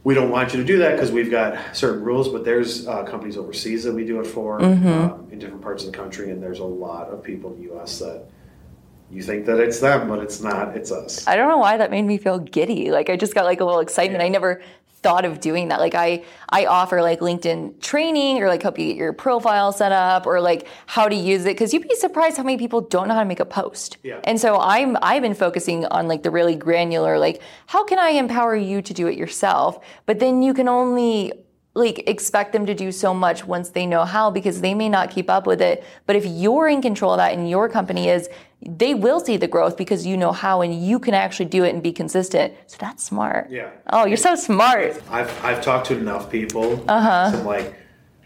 we 0.03 0.13
don't 0.13 0.29
want 0.29 0.53
you 0.53 0.59
to 0.59 0.65
do 0.65 0.77
that 0.79 0.91
because 0.93 1.11
we've 1.11 1.31
got 1.31 1.75
certain 1.75 2.03
rules, 2.03 2.27
but 2.29 2.45
there's 2.45 2.87
uh, 2.87 3.03
companies 3.03 3.37
overseas 3.37 3.83
that 3.85 3.93
we 3.93 4.05
do 4.05 4.19
it 4.19 4.27
for 4.27 4.59
Mm-hmm. 4.59 4.87
um, 4.87 5.27
in 5.31 5.39
different 5.39 5.61
parts 5.63 5.83
of 5.83 5.91
the 5.91 5.97
country, 5.97 6.29
and 6.31 6.41
there's 6.43 6.59
a 6.59 6.63
lot 6.65 7.07
of 7.09 7.23
people 7.23 7.51
in 7.53 7.57
the 7.57 7.63
U.S. 7.73 7.99
that 7.99 8.25
you 9.11 9.21
think 9.23 9.45
that 9.45 9.59
it's 9.59 9.79
them, 9.79 10.07
but 10.07 10.19
it's 10.19 10.41
not. 10.41 10.75
It's 10.75 10.91
us. 10.91 11.27
I 11.27 11.35
don't 11.35 11.47
know 11.49 11.57
why 11.57 11.77
that 11.77 11.91
made 11.91 12.03
me 12.03 12.17
feel 12.17 12.39
giddy. 12.39 12.91
Like 12.91 13.09
I 13.09 13.15
just 13.15 13.33
got 13.35 13.45
like 13.45 13.61
a 13.61 13.65
little 13.65 13.79
excitement. 13.79 14.21
I 14.23 14.27
never 14.29 14.61
thought 15.05 15.23
of 15.23 15.39
doing 15.39 15.67
that. 15.67 15.79
Like 15.79 15.93
I 15.93 16.23
I 16.49 16.65
offer 16.65 16.99
like 17.03 17.19
LinkedIn 17.19 17.79
training 17.79 18.41
or 18.41 18.47
like 18.47 18.63
help 18.63 18.79
you 18.79 18.87
get 18.87 18.95
your 18.95 19.13
profile 19.13 19.71
set 19.71 19.91
up 19.91 20.25
or 20.25 20.41
like 20.41 20.67
how 20.87 21.07
to 21.07 21.15
use 21.15 21.45
it 21.45 21.53
because 21.53 21.75
you'd 21.75 21.87
be 21.87 21.93
surprised 21.93 22.37
how 22.37 22.43
many 22.43 22.57
people 22.57 22.81
don't 22.81 23.07
know 23.07 23.13
how 23.13 23.19
to 23.19 23.27
make 23.27 23.39
a 23.39 23.45
post. 23.45 23.97
Yeah. 24.01 24.19
And 24.23 24.41
so 24.41 24.57
I'm 24.59 24.97
I've 25.03 25.21
been 25.21 25.35
focusing 25.35 25.85
on 25.85 26.07
like 26.07 26.23
the 26.23 26.31
really 26.31 26.55
granular 26.55 27.19
like 27.19 27.43
how 27.67 27.85
can 27.85 27.99
I 27.99 28.09
empower 28.23 28.55
you 28.55 28.81
to 28.81 28.93
do 28.95 29.05
it 29.05 29.15
yourself? 29.15 29.77
But 30.07 30.17
then 30.17 30.41
you 30.41 30.55
can 30.55 30.67
only 30.67 31.33
like 31.75 32.07
expect 32.07 32.53
them 32.53 32.65
to 32.65 32.73
do 32.73 32.91
so 32.91 33.13
much 33.13 33.45
once 33.45 33.69
they 33.69 33.85
know 33.85 34.05
how 34.05 34.31
because 34.31 34.61
they 34.61 34.73
may 34.73 34.89
not 34.89 35.11
keep 35.11 35.29
up 35.29 35.45
with 35.45 35.61
it. 35.61 35.83
But 36.05 36.15
if 36.15 36.25
you're 36.25 36.67
in 36.69 36.81
control 36.81 37.13
of 37.13 37.17
that 37.17 37.33
and 37.33 37.49
your 37.49 37.69
company 37.69 38.09
is, 38.09 38.29
they 38.61 38.95
will 38.95 39.19
see 39.19 39.37
the 39.37 39.47
growth 39.47 39.77
because 39.77 40.05
you 40.05 40.15
know 40.15 40.31
how 40.31 40.61
and 40.61 40.73
you 40.73 40.97
can 40.99 41.13
actually 41.13 41.47
do 41.47 41.63
it 41.65 41.73
and 41.73 41.83
be 41.83 41.91
consistent. 41.91 42.53
So 42.67 42.77
that's 42.79 43.03
smart. 43.03 43.51
Yeah. 43.51 43.69
Oh, 43.91 44.05
you're 44.05 44.17
so 44.17 44.35
smart. 44.35 45.01
I've 45.11 45.45
I've 45.45 45.61
talked 45.61 45.87
to 45.87 45.97
enough 45.97 46.31
people. 46.31 46.83
Uh-huh. 46.87 47.31
So 47.31 47.39
I'm 47.39 47.45
like, 47.45 47.75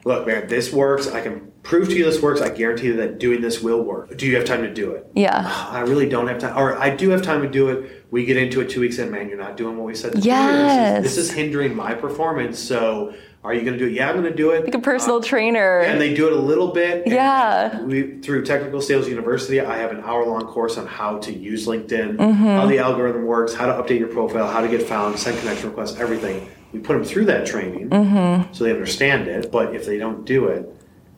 look, 0.06 0.28
man, 0.28 0.48
this 0.48 0.72
works. 0.72 1.08
I 1.08 1.22
can 1.22 1.52
prove 1.64 1.90
to 1.90 1.96
you 1.96 2.06
this 2.06 2.22
works. 2.22 2.42
I 2.42 2.50
guarantee 2.50 2.88
you 2.88 2.98
that 2.98 3.20
doing 3.20 3.42
this 3.42 3.62
will 3.62 3.84
work. 3.84 4.16
Do 4.16 4.28
you 4.28 4.36
have 4.36 4.46
time 4.46 4.62
to 4.62 4.74
do 4.74 4.92
it? 4.92 5.08
Yeah. 5.16 5.52
I 5.70 5.82
really 5.82 6.08
don't 6.08 6.28
have 6.28 6.40
time, 6.40 6.58
or 6.58 6.78
I 6.78 6.96
do 6.96 7.10
have 7.10 7.22
time 7.22 7.42
to 7.42 7.50
do 7.50 7.70
it. 7.70 8.06
We 8.12 8.26
get 8.26 8.38
into 8.38 8.62
it 8.62 8.70
two 8.70 8.80
weeks 8.80 8.98
in, 8.98 9.12
man. 9.12 9.28
You're 9.28 9.38
not 9.38 9.58
doing 9.58 9.78
what 9.78 9.86
we 9.86 9.96
said. 9.96 10.24
Yes. 10.24 11.04
This 11.04 11.12
is, 11.12 11.18
this 11.18 11.30
is 11.30 11.36
hindering 11.36 11.76
my 11.76 11.94
performance. 11.96 12.60
So, 12.60 13.14
are 13.44 13.54
you 13.54 13.62
going 13.62 13.74
to 13.74 13.80
do 13.80 13.86
it? 13.86 13.94
Yeah, 13.94 14.10
I'm 14.10 14.16
going 14.20 14.30
to 14.30 14.36
do 14.36 14.52
it. 14.52 14.66
Like 14.66 14.76
a 14.76 14.80
personal 14.80 15.22
trainer. 15.22 15.80
and 15.80 16.00
they 16.00 16.14
do 16.14 16.28
it 16.28 16.34
a 16.34 16.40
little 16.40 16.68
bit. 16.70 17.08
Yeah. 17.08 17.82
We 17.84 18.20
through 18.20 18.44
Technical 18.46 18.82
Sales 18.82 19.08
University, 19.08 19.62
I 19.62 19.78
have 19.78 19.92
an 19.92 20.02
hour 20.04 20.26
long 20.26 20.42
course 20.46 20.78
on 20.78 20.86
how 20.88 21.20
to 21.20 21.32
use 21.34 21.66
LinkedIn, 21.66 22.18
Mm-hmm. 22.18 22.44
how 22.46 22.66
the 22.66 22.80
algorithm 22.80 23.26
works, 23.26 23.54
how 23.54 23.66
to 23.68 23.74
update 23.74 24.00
your 24.00 24.10
profile, 24.10 24.48
how 24.52 24.60
to 24.62 24.68
get 24.68 24.84
found, 24.84 25.18
send 25.18 25.40
connection 25.40 25.70
requests, 25.70 25.98
everything. 26.00 26.50
We 26.74 26.80
put 26.80 26.94
them 26.94 27.04
through 27.06 27.26
that 27.26 27.46
training 27.48 27.90
Mm-hmm. 27.90 28.54
so 28.54 28.64
they 28.66 28.72
understand 28.72 29.28
it. 29.28 29.52
But 29.52 29.74
if 29.74 29.86
they 29.86 29.98
don't 29.98 30.26
do 30.26 30.48
it, 30.48 30.70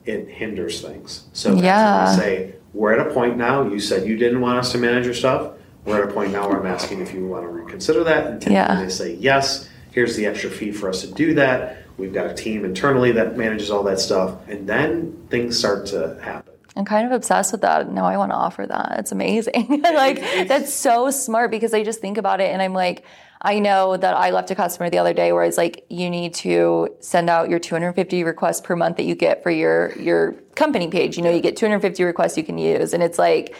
it 0.05 0.27
hinders 0.29 0.81
things. 0.81 1.25
So 1.33 1.55
Yeah. 1.55 2.15
say 2.15 2.53
we're 2.73 2.93
at 2.93 3.05
a 3.05 3.11
point 3.13 3.35
now. 3.37 3.63
You 3.67 3.79
said 3.79 4.07
you 4.07 4.15
didn't 4.15 4.41
want 4.41 4.59
us 4.59 4.71
to 4.73 4.77
manage 4.77 5.05
your 5.05 5.13
stuff. 5.15 5.53
We're 5.85 6.03
at 6.03 6.09
a 6.09 6.13
point 6.13 6.31
now 6.33 6.47
where 6.47 6.59
I'm 6.59 6.67
asking 6.67 7.01
if 7.01 7.13
you 7.15 7.25
want 7.25 7.43
to 7.45 7.49
reconsider 7.49 8.03
that. 8.03 8.27
And 8.43 8.47
Yeah. 8.51 8.81
they 8.83 8.89
say 8.89 9.15
yes. 9.15 9.67
Here's 9.91 10.15
the 10.15 10.25
extra 10.27 10.49
fee 10.51 10.71
for 10.71 10.87
us 10.87 11.01
to 11.01 11.07
do 11.11 11.33
that. 11.33 11.79
We've 12.01 12.11
got 12.11 12.25
a 12.25 12.33
team 12.33 12.65
internally 12.65 13.11
that 13.11 13.37
manages 13.37 13.69
all 13.69 13.83
that 13.83 13.99
stuff, 13.99 14.47
and 14.47 14.67
then 14.67 15.27
things 15.29 15.57
start 15.57 15.85
to 15.87 16.19
happen. 16.19 16.51
I'm 16.75 16.83
kind 16.83 17.05
of 17.05 17.11
obsessed 17.11 17.51
with 17.51 17.61
that. 17.61 17.91
Now 17.91 18.05
I 18.05 18.17
want 18.17 18.31
to 18.31 18.35
offer 18.35 18.65
that. 18.65 18.95
It's 18.97 19.11
amazing. 19.11 19.81
like 19.83 20.19
that's 20.47 20.73
so 20.73 21.11
smart 21.11 21.51
because 21.51 21.75
I 21.75 21.83
just 21.83 21.99
think 21.99 22.17
about 22.17 22.41
it 22.41 22.51
and 22.51 22.61
I'm 22.61 22.73
like, 22.73 23.03
I 23.41 23.59
know 23.59 23.97
that 23.97 24.15
I 24.15 24.31
left 24.31 24.49
a 24.51 24.55
customer 24.55 24.89
the 24.89 24.97
other 24.97 25.13
day 25.13 25.31
where 25.31 25.43
it's 25.43 25.57
like 25.57 25.85
you 25.89 26.09
need 26.09 26.33
to 26.35 26.95
send 26.99 27.29
out 27.29 27.49
your 27.49 27.59
250 27.59 28.23
requests 28.23 28.61
per 28.61 28.75
month 28.75 28.97
that 28.97 29.03
you 29.03 29.15
get 29.15 29.43
for 29.43 29.51
your 29.51 29.91
your 29.99 30.31
company 30.55 30.87
page. 30.89 31.17
You 31.17 31.23
know, 31.23 31.31
you 31.31 31.41
get 31.41 31.57
250 31.57 32.03
requests 32.03 32.37
you 32.37 32.43
can 32.43 32.57
use, 32.57 32.93
and 32.93 33.03
it's 33.03 33.19
like, 33.19 33.55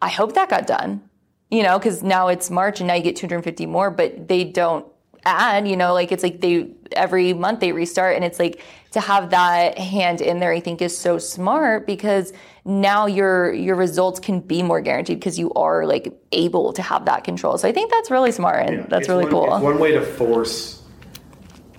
I 0.00 0.08
hope 0.08 0.34
that 0.34 0.48
got 0.48 0.66
done. 0.66 1.02
You 1.50 1.62
know, 1.62 1.78
because 1.78 2.02
now 2.02 2.28
it's 2.28 2.50
March 2.50 2.80
and 2.80 2.88
now 2.88 2.94
you 2.94 3.02
get 3.02 3.16
250 3.16 3.66
more, 3.66 3.90
but 3.90 4.28
they 4.28 4.44
don't 4.44 4.86
add. 5.24 5.66
You 5.68 5.76
know, 5.76 5.92
like 5.92 6.12
it's 6.12 6.22
like 6.22 6.40
they 6.40 6.70
every 6.92 7.32
month 7.32 7.60
they 7.60 7.72
restart, 7.72 8.16
and 8.16 8.24
it's 8.24 8.38
like 8.38 8.62
to 8.92 9.00
have 9.00 9.30
that 9.30 9.78
hand 9.78 10.20
in 10.20 10.40
there. 10.40 10.52
I 10.52 10.60
think 10.60 10.80
is 10.82 10.96
so 10.96 11.18
smart 11.18 11.86
because 11.86 12.32
now 12.64 13.06
your 13.06 13.52
your 13.52 13.76
results 13.76 14.20
can 14.20 14.40
be 14.40 14.62
more 14.62 14.80
guaranteed 14.80 15.18
because 15.18 15.38
you 15.38 15.52
are 15.54 15.86
like 15.86 16.12
able 16.32 16.72
to 16.72 16.82
have 16.82 17.04
that 17.06 17.24
control. 17.24 17.58
So 17.58 17.68
I 17.68 17.72
think 17.72 17.90
that's 17.90 18.10
really 18.10 18.32
smart 18.32 18.66
and 18.66 18.78
Yeah, 18.78 18.86
that's 18.88 19.08
really 19.08 19.24
one, 19.24 19.32
cool. 19.32 19.60
One 19.60 19.78
way 19.78 19.92
to 19.92 20.00
force 20.00 20.82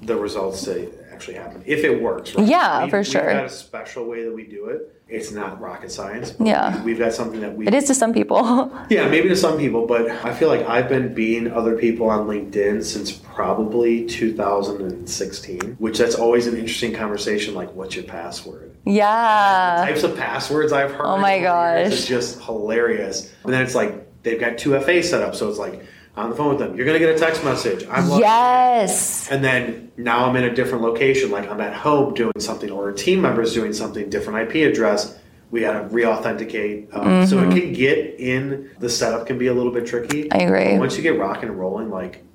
the 0.01 0.15
results 0.15 0.63
to 0.65 0.91
actually 1.15 1.35
happen 1.35 1.63
if 1.65 1.83
it 1.85 2.01
works. 2.01 2.35
Right? 2.35 2.45
Yeah, 2.45 2.83
We- 2.83 2.89
for 2.89 3.03
sure. 3.03 3.21
We've 3.25 3.31
got 3.37 3.45
a 3.45 3.49
special 3.49 4.05
way 4.05 4.25
that 4.25 4.33
we 4.35 4.43
do 4.43 4.65
it. 4.67 4.91
It's 5.07 5.31
not 5.31 5.61
rocket 5.61 5.91
science. 5.91 6.33
Yeah. 6.39 6.77
we- 6.79 6.91
we've 6.91 6.99
got 6.99 7.13
something 7.13 7.39
that 7.39 7.55
we 7.55 7.65
it 7.67 7.73
is 7.73 7.85
to 7.85 7.95
some 7.95 8.11
people. 8.13 8.41
Yeah, 8.89 9.07
maybe 9.07 9.29
to 9.29 9.35
some 9.35 9.57
people, 9.57 9.87
but 9.87 10.09
I 10.25 10.33
feel 10.33 10.49
like 10.49 10.67
I've 10.67 10.89
been 10.89 11.13
beating 11.13 11.51
other 11.51 11.75
people 11.77 12.09
on 12.09 12.27
LinkedIn 12.27 12.83
since 12.83 13.11
probably 13.11 14.05
2016, 14.05 15.75
which 15.79 15.97
that's 15.97 16.15
always 16.15 16.47
an 16.47 16.55
interesting 16.57 16.93
conversation. 16.93 17.53
Like, 17.55 17.73
what's 17.73 17.95
your 17.95 18.05
password? 18.05 18.75
yeah. 18.85 19.83
Types 19.87 20.03
of 20.03 20.15
passwords 20.17 20.71
I've 20.73 20.91
heard. 20.91 21.05
Oh 21.05 21.17
my 21.17 21.37
the 21.37 21.43
gosh. 21.43 21.87
it's 21.93 22.05
just 22.05 22.41
hilarious. 22.43 23.31
And 23.43 23.53
then 23.53 23.61
it's 23.63 23.73
like 23.75 24.21
they've 24.23 24.39
got 24.39 24.57
two 24.57 24.77
FA 24.81 25.01
set 25.01 25.21
up, 25.23 25.33
so 25.35 25.49
it's 25.49 25.57
like 25.59 25.81
on 26.17 26.29
the 26.29 26.35
phone 26.35 26.49
with 26.49 26.59
them. 26.59 26.75
You're 26.75 26.85
gonna 26.85 26.99
get 26.99 27.15
a 27.15 27.19
text 27.19 27.43
message. 27.43 27.85
I'm. 27.89 28.19
Yes. 28.19 29.29
And 29.29 29.43
then 29.43 29.91
now 29.97 30.25
I'm 30.25 30.35
in 30.35 30.45
a 30.45 30.53
different 30.53 30.83
location, 30.83 31.31
like 31.31 31.49
I'm 31.49 31.61
at 31.61 31.73
home 31.73 32.13
doing 32.13 32.33
something, 32.39 32.69
or 32.69 32.89
a 32.89 32.95
team 32.95 33.21
member 33.21 33.41
is 33.41 33.53
doing 33.53 33.73
something, 33.73 34.09
different 34.09 34.49
IP 34.49 34.69
address. 34.69 35.17
We 35.51 35.61
got 35.61 35.79
to 35.79 35.87
re-authenticate, 35.87 36.89
um, 36.91 37.25
so 37.27 37.39
it 37.39 37.51
can 37.51 37.71
get 37.71 38.19
in. 38.19 38.71
The 38.79 38.89
setup 38.89 39.27
can 39.27 39.37
be 39.37 39.47
a 39.47 39.53
little 39.53 39.71
bit 39.71 39.85
tricky. 39.85 40.23
Mm-hmm. 40.23 40.37
I 40.37 40.43
agree. 40.43 40.71
But 40.73 40.79
once 40.79 40.97
you 40.97 41.03
get 41.03 41.19
rocking 41.19 41.49
and 41.49 41.59
rolling, 41.59 41.91
like 41.91 42.25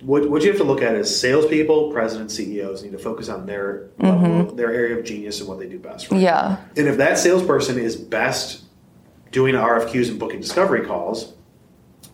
what, 0.00 0.28
what 0.28 0.42
you 0.42 0.48
have 0.48 0.58
to 0.58 0.64
look 0.64 0.82
at 0.82 0.94
is 0.94 1.20
salespeople, 1.20 1.92
presidents, 1.92 2.34
CEOs 2.34 2.82
need 2.82 2.92
to 2.92 2.98
focus 2.98 3.28
on 3.28 3.46
their 3.46 3.90
level, 3.98 4.54
their 4.54 4.72
area 4.72 4.98
of 4.98 5.04
genius 5.04 5.40
and 5.40 5.48
what 5.48 5.58
they 5.58 5.68
do 5.68 5.78
best. 5.78 6.10
Right? 6.10 6.16
Mm-hmm. 6.16 6.24
Yeah. 6.24 6.56
And 6.76 6.88
if 6.88 6.96
that 6.96 7.18
salesperson 7.18 7.78
is 7.78 7.96
best 7.96 8.64
doing 9.30 9.54
RFQs 9.54 10.10
and 10.10 10.18
booking 10.18 10.40
discovery 10.40 10.84
calls, 10.86 11.34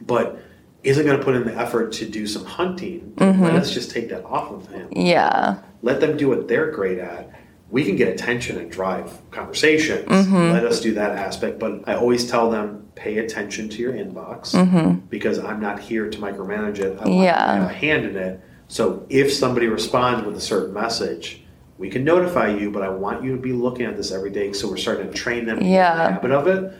but 0.00 0.39
isn't 0.82 1.04
going 1.04 1.18
to 1.18 1.24
put 1.24 1.34
in 1.34 1.44
the 1.44 1.54
effort 1.54 1.92
to 1.92 2.06
do 2.08 2.26
some 2.26 2.44
hunting, 2.44 3.12
Mm-hmm. 3.16 3.42
let 3.42 3.54
us 3.54 3.72
just 3.72 3.90
take 3.90 4.08
that 4.10 4.24
off 4.24 4.50
of 4.50 4.66
him. 4.68 4.88
Yeah. 4.92 5.58
Let 5.82 6.00
them 6.00 6.16
do 6.16 6.28
what 6.28 6.48
they're 6.48 6.70
great 6.70 6.98
at. 6.98 7.30
We 7.70 7.84
can 7.84 7.96
get 7.96 8.08
attention 8.08 8.58
and 8.58 8.70
drive 8.70 9.18
conversations. 9.30 10.06
Mm-hmm. 10.08 10.52
Let 10.52 10.64
us 10.64 10.80
do 10.80 10.94
that 10.94 11.12
aspect. 11.12 11.58
But 11.58 11.86
I 11.88 11.94
always 11.94 12.28
tell 12.28 12.50
them 12.50 12.88
pay 12.96 13.18
attention 13.18 13.68
to 13.68 13.78
your 13.82 13.92
inbox 13.92 15.08
because 15.08 15.38
I'm 15.38 15.60
not 15.60 15.78
here 15.80 16.08
to 16.10 16.18
micromanage 16.18 16.78
it. 16.78 16.98
I 16.98 17.04
want 17.04 17.06
Mm-hmm. 17.06 17.22
Yeah. 17.22 17.34
to 17.34 17.52
have 17.62 17.70
a 17.70 17.74
hand 17.74 18.04
in 18.06 18.16
it. 18.16 18.40
So 18.68 19.04
if 19.08 19.32
somebody 19.32 19.66
responds 19.68 20.26
with 20.26 20.36
a 20.36 20.40
certain 20.40 20.72
message, 20.74 21.42
we 21.78 21.88
can 21.90 22.04
notify 22.04 22.48
you, 22.48 22.70
but 22.70 22.82
I 22.82 22.88
want 22.88 23.22
you 23.24 23.36
to 23.36 23.40
be 23.40 23.52
looking 23.52 23.86
at 23.86 23.96
this 23.96 24.10
every 24.12 24.30
day. 24.30 24.52
So 24.52 24.68
we're 24.68 24.76
starting 24.76 25.08
to 25.08 25.14
train 25.14 25.46
them 25.46 25.58
in 25.58 25.66
Yeah. 25.66 25.94
the 25.94 26.12
habit 26.14 26.30
of 26.32 26.46
it. 26.46 26.72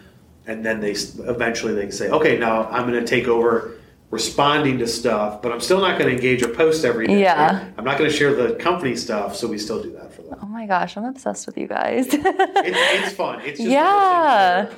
And 0.47 0.65
then 0.65 0.81
they 0.81 0.93
eventually 0.93 1.75
they 1.75 1.83
can 1.83 1.93
say, 1.93 2.09
okay, 2.11 2.39
now 2.39 2.65
I'm 2.71 2.87
going 2.91 2.99
to 3.03 3.07
take 3.07 3.29
over 3.29 3.77
responding 4.11 4.79
to 4.79 4.87
stuff, 4.87 5.41
but 5.41 5.53
I'm 5.53 5.61
still 5.61 5.81
not 5.81 5.99
going 5.99 6.11
to 6.11 6.17
engage 6.17 6.43
or 6.43 6.49
post 6.49 6.85
every 6.85 7.07
day. 7.07 7.21
Yeah. 7.21 7.69
I'm 7.79 7.85
not 7.85 7.97
going 7.97 8.11
to 8.11 8.17
share 8.17 8.35
the 8.35 8.55
company 8.57 8.97
stuff, 8.97 9.37
so 9.37 9.47
we 9.47 9.57
still 9.59 9.83
do 9.83 9.93
that 9.93 10.13
for 10.13 10.23
them. 10.23 10.39
Oh 10.43 10.47
my 10.47 10.67
gosh, 10.67 10.97
I'm 10.97 11.05
obsessed 11.05 11.47
with 11.47 11.57
you 11.57 11.69
guys. 11.69 12.09
It, 12.13 12.21
it's 12.25 13.15
fun. 13.15 13.41
It's 13.43 13.59
just 13.59 13.61
Yeah. 13.71 14.69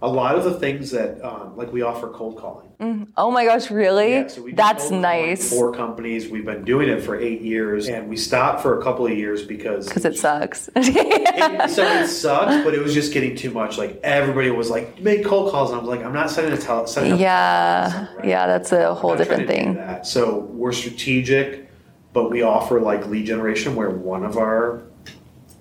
One 0.00 0.06
of 0.06 0.06
those 0.06 0.06
things 0.06 0.06
where 0.06 0.06
a 0.06 0.08
lot 0.08 0.34
of 0.36 0.44
the 0.44 0.58
things 0.60 0.90
that, 0.92 1.24
um, 1.24 1.56
like 1.56 1.72
we 1.72 1.82
offer 1.82 2.08
cold 2.08 2.38
calling. 2.38 3.12
oh 3.16 3.30
my 3.30 3.44
gosh, 3.44 3.70
really? 3.70 4.12
Yeah, 4.12 4.26
so 4.28 4.48
That's 4.52 4.90
nice. 4.90 5.50
For 5.50 5.72
companies, 5.72 6.28
we've 6.28 6.44
been 6.44 6.64
doing 6.64 6.88
it 6.88 7.02
for 7.02 7.18
eight 7.18 7.40
years, 7.40 7.88
and 7.88 8.08
we 8.08 8.16
stopped 8.16 8.62
for 8.62 8.78
a 8.78 8.82
couple 8.82 9.06
of 9.06 9.12
years 9.12 9.44
because 9.44 9.88
Because 9.88 10.04
it 10.04 10.16
sucks. 10.16 10.70
it, 10.76 11.70
so 11.70 11.82
it 11.82 12.06
sucks, 12.08 12.64
but 12.64 12.74
it 12.74 12.80
was 12.80 12.94
just 12.94 13.12
getting 13.12 13.34
too 13.34 13.50
much. 13.50 13.78
Like 13.78 14.00
everybody 14.02 14.50
was 14.50 14.70
like, 14.70 15.00
make 15.00 15.24
cold 15.24 15.50
calls, 15.50 15.70
and 15.70 15.80
I'm 15.80 15.86
like, 15.86 16.04
I'm 16.04 16.12
not 16.12 16.30
sending 16.30 16.52
a 16.52 16.56
tele. 16.56 16.86
Sending 16.86 17.18
yeah. 17.18 18.14
right? 18.14 18.24
Yeah, 18.24 18.46
that's 18.46 18.70
a 18.72 18.94
whole 18.94 19.16
different 19.16 19.48
thing. 19.48 19.78
So 20.04 20.38
we're 20.38 20.72
strategic, 20.72 21.68
but 22.12 22.30
we 22.30 22.42
offer 22.42 22.80
like 22.80 23.06
lead 23.06 23.26
generation 23.26 23.74
where 23.74 23.90
one 23.90 24.24
of 24.24 24.36
our 24.36 24.82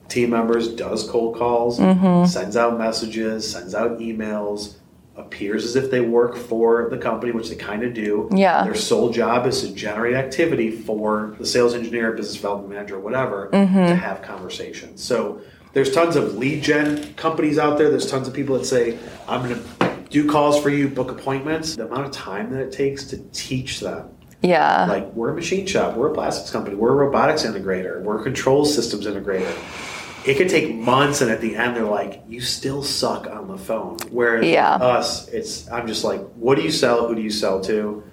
team 0.10 0.30
members 0.32 0.70
does 0.74 1.08
cold 1.10 1.36
calls, 1.38 1.80
Mm-hmm. 1.80 2.26
sends 2.26 2.56
out 2.58 2.78
messages, 2.78 3.50
sends 3.52 3.76
out 3.76 4.00
emails, 4.00 4.76
appears 5.16 5.66
as 5.66 5.76
if 5.76 5.90
they 5.90 6.00
work 6.02 6.36
for 6.38 6.88
the 6.92 6.98
company, 6.98 7.32
which 7.32 7.50
they 7.50 7.56
kind 7.56 7.84
of 7.84 7.94
do. 7.94 8.30
Yeah. 8.32 8.64
Their 8.64 8.76
sole 8.76 9.10
job 9.10 9.48
is 9.48 9.62
to 9.62 9.74
generate 9.74 10.14
activity 10.16 10.70
for 10.72 11.36
the 11.40 11.46
sales 11.46 11.74
engineer, 11.74 12.12
business 12.12 12.36
development 12.36 12.72
manager, 12.74 13.00
whatever, 13.00 13.50
Mm-hmm. 13.52 13.76
to 13.88 13.96
have 13.96 14.22
conversations. 14.22 15.04
So 15.04 15.42
there's 15.74 15.92
tons 15.92 16.16
of 16.16 16.36
lead 16.38 16.64
gen 16.64 17.14
companies 17.16 17.58
out 17.58 17.78
there. 17.78 17.90
There's 17.90 18.10
tons 18.10 18.28
of 18.28 18.34
people 18.34 18.58
that 18.58 18.66
say, 18.66 18.98
I'm 19.28 19.48
going 19.48 19.60
to 19.80 19.98
do 20.10 20.30
calls 20.30 20.62
for 20.62 20.70
you, 20.70 20.88
book 20.88 21.12
appointments. 21.12 21.76
The 21.76 21.86
amount 21.88 22.06
of 22.06 22.12
time 22.12 22.52
that 22.52 22.62
it 22.62 22.72
takes 22.72 23.04
to 23.06 23.18
teach 23.34 23.80
them 23.82 24.10
Yeah. 24.44 24.86
like 24.86 25.12
we're 25.14 25.30
a 25.32 25.36
machine 25.36 25.66
shop, 25.66 25.96
we're 25.98 26.10
a 26.12 26.14
plastics 26.14 26.50
company, 26.52 26.76
we're 26.78 26.92
a 26.92 26.96
robotics 26.96 27.44
integrator, 27.44 28.02
we're 28.04 28.20
a 28.22 28.24
control 28.24 28.66
systems 28.66 29.06
integrator. 29.08 29.52
It 30.28 30.36
could 30.38 30.50
take 30.50 30.76
months, 30.76 31.22
and 31.22 31.32
at 31.32 31.40
the 31.40 31.56
end, 31.56 31.76
they're 31.76 31.84
like, 31.86 32.22
"You 32.28 32.42
still 32.42 32.84
suck 32.84 33.28
on 33.28 33.48
the 33.48 33.58
phone." 33.58 33.96
Whereas 34.12 34.46
Yeah. 34.46 34.76
us, 34.76 35.28
it's 35.30 35.72
I'm 35.72 35.88
just 35.88 36.04
like, 36.04 36.22
"What 36.36 36.58
do 36.58 36.64
you 36.64 36.72
sell? 36.72 37.08
Who 37.08 37.16
do 37.16 37.22
you 37.22 37.30
sell 37.30 37.62
to?" 37.62 38.04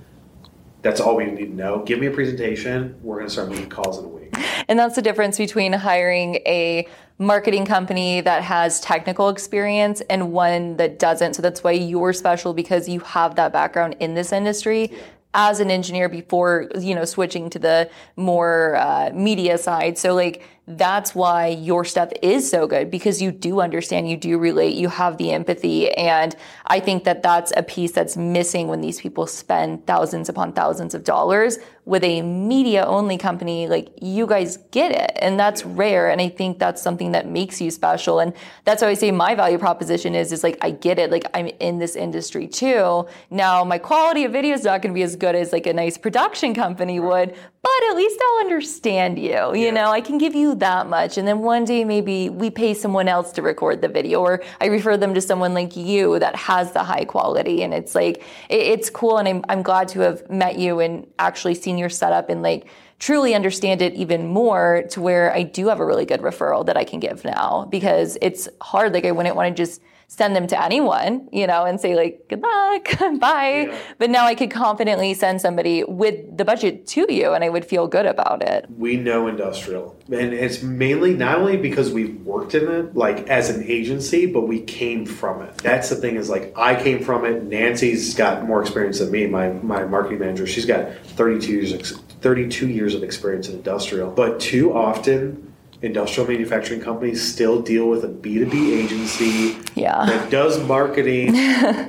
That's 0.83 1.00
all 1.00 1.16
we 1.16 1.24
need 1.24 1.37
to 1.38 1.55
know. 1.55 1.79
Give 1.85 1.98
me 1.98 2.07
a 2.07 2.11
presentation. 2.11 2.94
We're 3.03 3.16
going 3.16 3.27
to 3.27 3.33
start 3.33 3.48
making 3.48 3.70
calls 3.70 3.98
in 3.98 4.05
a 4.05 4.09
week. 4.09 4.37
And 4.68 4.79
that's 4.79 4.94
the 4.94 5.03
difference 5.03 5.38
between 5.38 5.72
hiring 5.72 6.37
a 6.46 6.87
marketing 7.18 7.64
company 7.64 8.20
that 8.20 8.42
has 8.42 8.81
technical 8.81 9.29
experience 9.31 10.03
and 10.11 10.31
one 10.33 10.77
that 10.77 10.98
doesn't. 10.98 11.35
So 11.35 11.42
that's 11.42 11.64
why 11.64 11.70
you're 11.72 12.12
special 12.12 12.53
because 12.53 12.88
you 12.88 13.00
have 13.00 13.35
that 13.37 13.53
background 13.53 13.96
in 13.98 14.14
this 14.14 14.31
industry. 14.33 14.90
Yeah. 14.92 14.98
As 15.37 15.59
an 15.59 15.68
engineer 15.70 16.09
before, 16.09 16.68
you 16.79 16.94
know, 16.94 17.05
switching 17.05 17.50
to 17.50 17.59
the 17.59 17.90
more 18.14 18.77
uh, 18.77 19.11
media 19.12 19.59
side. 19.59 19.98
So, 19.98 20.14
like, 20.14 20.42
that's 20.66 21.14
why 21.14 21.48
your 21.48 21.85
stuff 21.85 22.11
is 22.22 22.48
so 22.48 22.66
good 22.66 22.90
because 22.90 23.20
you 23.20 23.31
do 23.31 23.61
understand, 23.61 24.09
you 24.09 24.16
do 24.16 24.38
relate, 24.38 24.74
you 24.74 24.88
have 24.88 25.18
the 25.18 25.31
empathy. 25.31 25.90
And 25.92 26.35
I 26.66 26.81
think 26.81 27.05
that 27.05 27.22
that's 27.22 27.53
a 27.57 27.62
piece 27.62 27.92
that's 27.92 28.16
missing 28.16 28.68
when 28.68 28.81
these 28.81 29.00
people 29.00 29.27
spend 29.27 29.87
thousands 29.87 30.31
upon 30.31 30.53
thousands 30.55 30.94
of 30.94 31.05
dollars 31.05 31.59
with 31.85 32.03
a 32.03 32.22
media 32.22 32.87
only 32.87 33.18
company. 33.18 33.68
Like 33.68 33.90
you 34.00 34.27
guys 34.27 34.57
get 34.70 34.90
it. 34.90 35.12
And 35.20 35.38
that's 35.38 35.66
rare. 35.66 36.09
And 36.09 36.18
I 36.18 36.31
think 36.31 36.59
that's 36.59 36.81
something 36.81 37.12
that 37.12 37.29
makes 37.29 37.61
you 37.61 37.70
special. 37.70 38.20
And 38.20 38.33
that's 38.64 38.81
why 38.81 38.88
I 38.88 38.94
say 38.94 39.11
my 39.11 39.35
value 39.35 39.59
proposition 39.59 40.14
is, 40.14 40.33
is 40.33 40.42
like, 40.42 40.57
I 40.62 40.70
get 40.70 40.98
it. 40.98 41.11
Like 41.11 41.27
I'm 41.35 41.48
in 41.61 41.79
this 41.79 41.94
industry 41.94 42.48
too. 42.48 43.07
Now 43.29 43.64
my 43.64 43.77
quality 43.77 44.24
of 44.24 44.33
video 44.33 44.55
is 44.55 44.64
not 44.64 44.81
going 44.81 44.94
to 44.94 44.98
be 44.98 45.03
as 45.03 45.14
good 45.14 45.35
as 45.35 45.53
like 45.53 45.66
a 45.66 45.74
nice 45.74 45.98
production 45.98 46.55
company 46.55 47.00
would, 47.00 47.35
but 47.62 47.90
at 47.90 47.96
least 47.96 48.18
I'll 48.22 48.40
understand 48.40 49.18
you. 49.18 49.55
You 49.55 49.66
yeah. 49.66 49.70
know, 49.70 49.90
I 49.90 50.00
can 50.00 50.16
give 50.16 50.35
you 50.35 50.54
that 50.57 50.88
much. 50.88 51.19
And 51.19 51.27
then 51.27 51.40
one 51.40 51.64
day 51.64 51.85
maybe 51.85 52.29
we 52.29 52.51
pay 52.51 52.75
someone 52.75 53.09
else 53.09 53.33
to 53.33 53.43
record 53.43 53.81
the 53.81 53.88
video 53.88 54.21
or 54.21 54.43
I 54.61 54.67
refer 54.67 54.97
them 54.97 55.14
to 55.14 55.21
someone 55.21 55.55
like 55.55 55.77
you 55.77 56.19
that 56.19 56.37
has 56.37 56.73
the 56.73 56.83
high 56.83 57.05
quality. 57.05 57.62
And 57.62 57.73
it's 57.73 57.95
like, 57.95 58.19
it, 58.49 58.61
it's 58.61 58.90
cool. 58.90 59.19
And 59.19 59.29
I'm, 59.29 59.45
I'm 59.49 59.62
glad 59.62 59.88
to 59.88 60.01
have 60.01 60.29
met 60.31 60.59
you 60.59 60.81
and 60.81 61.07
actually 61.19 61.55
seen 61.55 61.79
your 61.79 61.88
setup 61.88 62.31
and 62.31 62.43
like, 62.43 62.67
truly 62.99 63.35
understand 63.35 63.83
it 63.83 63.93
even 63.95 64.27
more 64.27 64.85
to 64.90 65.01
where 65.01 65.33
I 65.35 65.43
do 65.43 65.69
have 65.69 65.81
a 65.81 65.85
really 65.85 66.07
good 66.07 66.21
referral 66.21 66.64
that 66.67 66.77
I 66.77 66.85
can 66.85 67.01
give 67.01 67.25
now 67.25 67.67
because 67.71 68.17
it's 68.23 68.49
hard. 68.61 68.95
Like 68.95 69.05
I 69.05 69.11
wouldn't 69.11 69.37
want 69.37 69.55
to 69.55 69.62
just 69.62 69.83
send 70.09 70.37
them 70.37 70.47
to 70.47 70.62
anyone, 70.62 71.29
you 71.33 71.47
know, 71.47 71.64
and 71.64 71.81
say 71.81 71.95
like, 71.97 72.25
good 72.29 72.40
luck, 72.40 72.99
bye. 73.21 73.69
Yeah. 73.69 73.79
But 73.99 74.11
now 74.11 74.27
I 74.27 74.35
could 74.35 74.51
confidently 74.51 75.14
send 75.14 75.40
somebody 75.40 75.85
with 75.85 76.37
the 76.37 76.45
budget 76.45 76.87
to 76.88 77.12
you 77.12 77.33
and 77.33 77.43
I 77.43 77.49
would 77.49 77.64
feel 77.64 77.87
good 77.87 78.07
about 78.07 78.43
it. 78.43 78.67
We 78.77 78.97
know 78.97 79.27
industrial. 79.27 79.99
And 80.12 80.33
it's 80.35 80.62
mainly 80.62 81.14
not 81.14 81.38
only 81.38 81.57
because 81.57 81.90
we've 81.90 82.21
worked 82.21 82.55
in 82.55 82.69
it, 82.69 82.95
like 82.95 83.29
as 83.29 83.51
an 83.51 83.64
agency, 83.64 84.27
but 84.27 84.43
we 84.43 84.61
came 84.61 85.07
from 85.07 85.43
it. 85.43 85.57
That's 85.59 85.88
the 85.88 85.97
thing 85.97 86.17
is 86.17 86.29
like, 86.29 86.53
I 86.57 86.81
came 86.81 87.03
from 87.03 87.25
it. 87.25 87.45
Nancy's 87.45 88.14
got 88.14 88.45
more 88.45 88.61
experience 88.61 88.99
than 88.99 89.11
me, 89.11 89.27
my, 89.27 89.49
my 89.51 89.85
marketing 89.85 90.19
manager. 90.19 90.47
She's 90.47 90.67
got 90.67 90.93
32 91.17 91.53
years, 91.53 91.99
32 92.21 92.69
years 92.69 92.95
of 92.95 93.03
experience 93.03 93.49
in 93.49 93.57
industrial. 93.57 94.11
But 94.11 94.40
too 94.40 94.75
often, 94.75 95.54
industrial 95.85 96.27
manufacturing 96.27 96.81
companies 96.81 97.23
still 97.23 97.61
deal 97.61 97.88
with 97.88 98.05
a 98.05 98.09
B2B 98.09 98.73
agency 98.73 99.59
yeah. 99.75 100.07
that 100.07 100.31
does 100.31 100.59
marketing, 100.66 101.35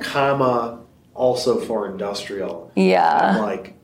comma, 0.02 0.80
also 1.14 1.58
for 1.58 1.90
industrial. 1.90 2.70
Yeah. 2.76 3.36
I'm 3.36 3.42
like, 3.42 3.74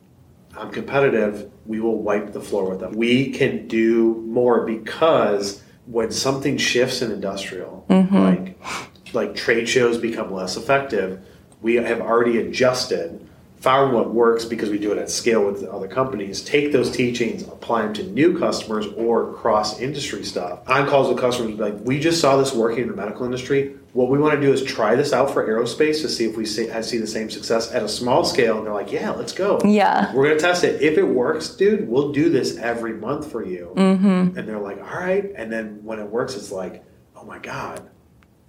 I'm 0.54 0.70
competitive. 0.70 1.50
We 1.64 1.80
will 1.80 2.02
wipe 2.02 2.34
the 2.34 2.42
floor 2.42 2.68
with 2.68 2.80
them. 2.80 2.92
We 2.92 3.30
can 3.30 3.66
do 3.68 4.22
more 4.26 4.66
because 4.66 5.62
when 5.86 6.12
something 6.12 6.58
shifts 6.58 7.00
in 7.00 7.10
industrial, 7.10 7.86
mm-hmm. 7.88 8.16
like 8.16 8.58
like 9.14 9.34
trade 9.34 9.68
shows 9.68 9.98
become 9.98 10.32
less 10.32 10.56
effective, 10.56 11.24
we 11.62 11.76
have 11.76 12.00
already 12.00 12.38
adjusted 12.38 13.26
found 13.62 13.94
what 13.94 14.12
works 14.12 14.44
because 14.44 14.70
we 14.70 14.78
do 14.78 14.90
it 14.90 14.98
at 14.98 15.08
scale 15.08 15.46
with 15.46 15.62
other 15.62 15.86
companies, 15.86 16.42
take 16.42 16.72
those 16.72 16.90
teachings, 16.90 17.44
apply 17.44 17.82
them 17.82 17.94
to 17.94 18.02
new 18.02 18.36
customers 18.36 18.86
or 18.96 19.32
cross 19.34 19.78
industry 19.78 20.24
stuff. 20.24 20.68
On 20.68 20.88
calls 20.88 21.08
with 21.08 21.18
customers, 21.18 21.54
like, 21.60 21.76
we 21.84 22.00
just 22.00 22.20
saw 22.20 22.36
this 22.36 22.52
working 22.52 22.82
in 22.82 22.88
the 22.88 22.96
medical 22.96 23.24
industry. 23.24 23.76
What 23.92 24.10
we 24.10 24.18
want 24.18 24.34
to 24.34 24.40
do 24.40 24.52
is 24.52 24.64
try 24.64 24.96
this 24.96 25.12
out 25.12 25.30
for 25.30 25.46
aerospace 25.46 26.00
to 26.00 26.08
see 26.08 26.24
if 26.24 26.36
we 26.36 26.44
see, 26.44 26.68
see 26.82 26.98
the 26.98 27.06
same 27.06 27.30
success 27.30 27.70
at 27.70 27.84
a 27.84 27.88
small 27.88 28.24
scale. 28.24 28.58
And 28.58 28.66
they're 28.66 28.74
like, 28.74 28.90
yeah, 28.90 29.10
let's 29.10 29.32
go. 29.32 29.60
Yeah. 29.64 30.12
We're 30.12 30.24
going 30.24 30.38
to 30.38 30.42
test 30.42 30.64
it. 30.64 30.82
If 30.82 30.98
it 30.98 31.04
works, 31.04 31.50
dude, 31.50 31.88
we'll 31.88 32.10
do 32.10 32.30
this 32.30 32.56
every 32.56 32.94
month 32.94 33.30
for 33.30 33.46
you. 33.46 33.74
Mm-hmm. 33.76 34.36
And 34.36 34.48
they're 34.48 34.58
like, 34.58 34.78
all 34.78 34.98
right. 34.98 35.30
And 35.36 35.52
then 35.52 35.84
when 35.84 36.00
it 36.00 36.06
works, 36.06 36.34
it's 36.34 36.50
like, 36.50 36.84
oh 37.14 37.24
my 37.24 37.38
God, 37.38 37.88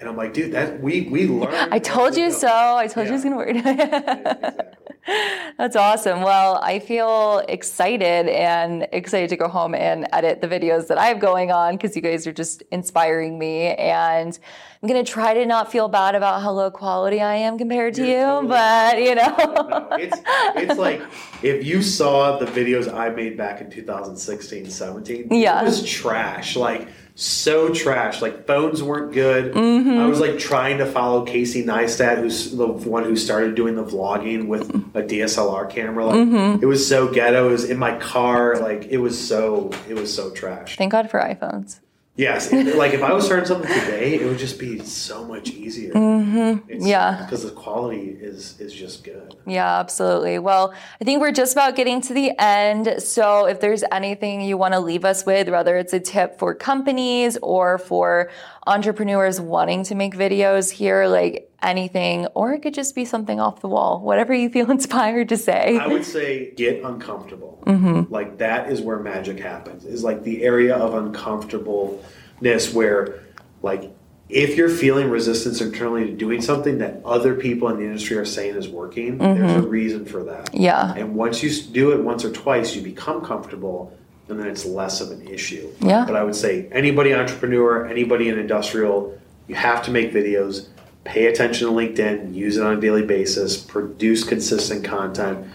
and 0.04 0.10
I'm 0.10 0.18
like, 0.18 0.34
dude, 0.34 0.52
that 0.52 0.82
we 0.82 1.04
we 1.04 1.30
learned. 1.30 1.74
I 1.74 1.80
told 1.80 2.18
you 2.18 2.30
so. 2.30 2.50
I 2.50 2.88
told 2.88 3.06
yeah. 3.06 3.12
you 3.12 3.16
it's 3.16 3.24
gonna 3.24 3.38
work. 3.38 3.56
exactly. 3.56 4.83
That's 5.58 5.76
awesome. 5.76 6.22
Well, 6.22 6.60
I 6.64 6.80
feel 6.80 7.44
excited 7.50 8.28
and 8.28 8.88
excited 8.92 9.30
to 9.30 9.36
go 9.36 9.48
home 9.48 9.76
and 9.76 10.08
edit 10.14 10.42
the 10.42 10.48
videos 10.48 10.88
that 10.88 10.98
I 10.98 11.08
have 11.08 11.20
going 11.20 11.52
on 11.52 11.76
because 11.76 11.96
you 11.96 12.02
guys 12.02 12.26
are 12.26 12.32
just 12.32 12.64
inspiring 12.72 13.38
me. 13.38 13.68
And 13.76 14.38
I'm 14.82 14.90
going 14.90 15.04
to 15.04 15.10
try 15.10 15.34
to 15.34 15.46
not 15.46 15.72
feel 15.72 15.90
bad 15.90 16.16
about 16.16 16.42
how 16.42 16.52
low 16.52 16.72
quality 16.72 17.22
I 17.22 17.36
am 17.36 17.58
compared 17.58 17.96
to 17.96 18.02
You're 18.06 18.10
you, 18.10 18.48
totally 18.48 18.48
but 18.48 19.02
you 19.02 19.16
know. 19.16 19.36
no, 19.38 19.88
it's, 19.92 20.22
it's 20.56 20.80
like 20.80 21.02
if 21.42 21.66
you 21.66 21.82
saw 21.82 22.38
the 22.38 22.46
videos 22.46 22.94
I 22.94 23.10
made 23.10 23.38
back 23.38 23.62
in 23.62 23.70
2016, 23.70 24.70
17, 24.70 25.28
yeah. 25.32 25.62
it 25.62 25.66
was 25.66 25.84
trash. 25.84 26.56
Like, 26.56 26.88
so 27.16 27.74
trash. 27.74 28.22
Like 28.22 28.48
phones 28.48 28.82
weren't 28.82 29.14
good. 29.14 29.54
Mm-hmm. 29.54 30.00
I 30.00 30.08
was 30.08 30.20
like 30.20 30.40
trying 30.40 30.80
to 30.80 30.86
follow 30.86 31.26
Casey 31.26 31.64
Neistat, 31.64 32.18
who's 32.18 32.52
the 32.52 32.68
one 32.68 33.04
who 33.04 33.16
started 33.16 33.56
doing 33.56 33.76
the 33.76 33.84
vlogging 33.84 34.48
with 34.48 34.70
a 34.96 35.04
DSLR 35.04 35.70
camera. 35.70 36.06
Like 36.06 36.16
mm-hmm. 36.16 36.64
it 36.64 36.66
was 36.66 36.88
so 36.88 37.12
ghetto. 37.12 37.50
It 37.50 37.52
was 37.52 37.70
in 37.70 37.78
my 37.78 37.98
car. 38.00 38.58
Like 38.58 38.86
it 38.86 38.98
was 38.98 39.20
so 39.20 39.72
it 39.88 39.96
was 39.96 40.14
so 40.14 40.32
trash. 40.32 40.76
Thank 40.78 40.92
God 40.92 41.10
for 41.10 41.20
iPhones. 41.20 41.80
Yes, 42.16 42.52
like 42.52 42.94
if 42.94 43.02
I 43.02 43.12
was 43.12 43.26
starting 43.26 43.46
something 43.48 43.72
today, 43.72 44.20
it 44.20 44.26
would 44.26 44.38
just 44.38 44.60
be 44.60 44.80
so 44.80 45.26
much 45.26 45.50
easier. 45.50 45.94
Mm-hmm. 45.94 46.86
Yeah, 46.86 47.24
because 47.24 47.44
the 47.44 47.50
quality 47.52 48.16
is 48.22 48.60
is 48.60 48.72
just 48.72 49.04
good. 49.04 49.36
Yeah, 49.48 49.80
absolutely. 49.80 50.38
Well, 50.38 50.74
I 51.02 51.04
think 51.04 51.22
we're 51.22 51.32
just 51.32 51.54
about 51.54 51.76
getting 51.76 52.02
to 52.02 52.14
the 52.14 52.32
end. 52.40 53.02
So, 53.02 53.48
if 53.48 53.60
there's 53.60 53.84
anything 53.92 54.42
you 54.42 54.58
want 54.58 54.76
to 54.76 54.80
leave 54.80 55.06
us 55.06 55.26
with, 55.26 55.50
whether 55.50 55.76
it's 55.76 55.94
a 55.94 56.00
tip 56.00 56.38
for 56.38 56.54
companies 56.54 57.38
or 57.42 57.80
for 57.80 58.30
entrepreneurs 58.68 59.42
wanting 59.42 59.84
to 59.86 59.96
make 59.96 60.16
videos 60.16 60.70
here, 60.72 61.08
like 61.08 61.52
anything, 61.64 62.28
or 62.28 62.54
it 62.54 62.62
could 62.62 62.74
just 62.74 62.96
be 62.96 63.06
something 63.06 63.40
off 63.40 63.62
the 63.62 63.68
wall, 63.68 64.02
whatever 64.02 64.34
you 64.34 64.50
feel 64.50 64.70
inspired 64.78 65.30
to 65.30 65.38
say. 65.38 65.78
I 65.78 65.88
would 65.88 66.06
say 66.06 66.52
get 66.52 66.84
uncomfortable. 66.84 67.62
Mm-hmm. 67.66 68.14
Like 68.14 68.38
that 68.38 68.72
is 68.72 68.82
where 68.82 69.00
magic 69.00 69.40
happens, 69.40 69.86
is 69.86 70.04
like 70.04 70.24
the 70.24 70.44
area 70.44 70.76
of 70.76 70.94
uncomfortableness 70.94 72.74
where, 72.74 73.24
like, 73.62 73.92
if 74.30 74.58
you're 74.58 74.70
feeling 74.70 75.10
resistance 75.10 75.62
internally 75.62 76.06
to 76.08 76.14
doing 76.14 76.42
something 76.42 76.80
that 76.80 77.02
other 77.06 77.36
people 77.36 77.68
in 77.70 77.78
the 77.78 77.84
industry 77.84 78.18
are 78.18 78.26
saying 78.26 78.56
is 78.56 78.68
working, 78.68 79.20
mm-hmm. 79.20 79.40
there's 79.40 79.52
a 79.52 79.56
mm-hmm. 79.60 79.70
reason 79.70 80.06
for 80.06 80.24
that. 80.24 80.50
Yeah. 80.54 80.94
And 80.96 81.16
once 81.16 81.44
you 81.44 81.52
do 81.72 81.92
it 81.92 82.02
once 82.02 82.26
or 82.26 82.32
twice, 82.32 82.76
you 82.76 82.82
become 82.82 83.24
comfortable 83.24 83.96
and 84.30 84.40
then 84.40 84.48
it's 84.48 84.66
less 84.66 85.02
of 85.02 85.12
an 85.12 85.28
issue. 85.28 85.70
Yeah. 85.80 86.06
But 86.06 86.16
I 86.16 86.24
would 86.24 86.36
say 86.36 86.68
anybody 86.72 87.14
entrepreneur, 87.14 87.86
anybody 87.86 88.30
in 88.30 88.40
industrial, 88.40 89.20
you 89.48 89.56
have 89.56 89.84
to 89.84 89.92
make 89.92 90.14
videos, 90.14 90.68
pay 91.04 91.26
attention 91.28 91.68
to 91.68 91.74
LinkedIn, 91.74 92.34
use 92.34 92.58
it 92.58 92.64
on 92.64 92.78
a 92.78 92.82
daily 92.82 93.06
basis, 93.06 93.58
produce 93.58 94.24
consistent 94.24 94.86
content, 94.86 95.48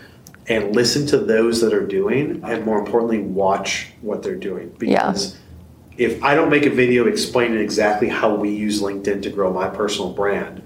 and 0.47 0.75
listen 0.75 1.07
to 1.07 1.19
those 1.19 1.61
that 1.61 1.73
are 1.73 1.87
doing, 1.87 2.43
and 2.45 2.65
more 2.65 2.79
importantly, 2.79 3.19
watch 3.19 3.89
what 4.01 4.23
they're 4.23 4.35
doing. 4.35 4.75
Because 4.79 5.37
yeah. 5.97 6.07
if 6.07 6.23
I 6.23 6.35
don't 6.35 6.51
make 6.51 6.67
a 6.67 6.71
video 6.71 7.07
explaining 7.07 7.59
exactly 7.59 8.09
how 8.09 8.35
we 8.35 8.51
use 8.51 8.81
LinkedIn 8.81 9.23
to 9.23 9.31
grow 9.31 9.53
my 9.53 9.69
personal 9.69 10.13
brand, 10.13 10.63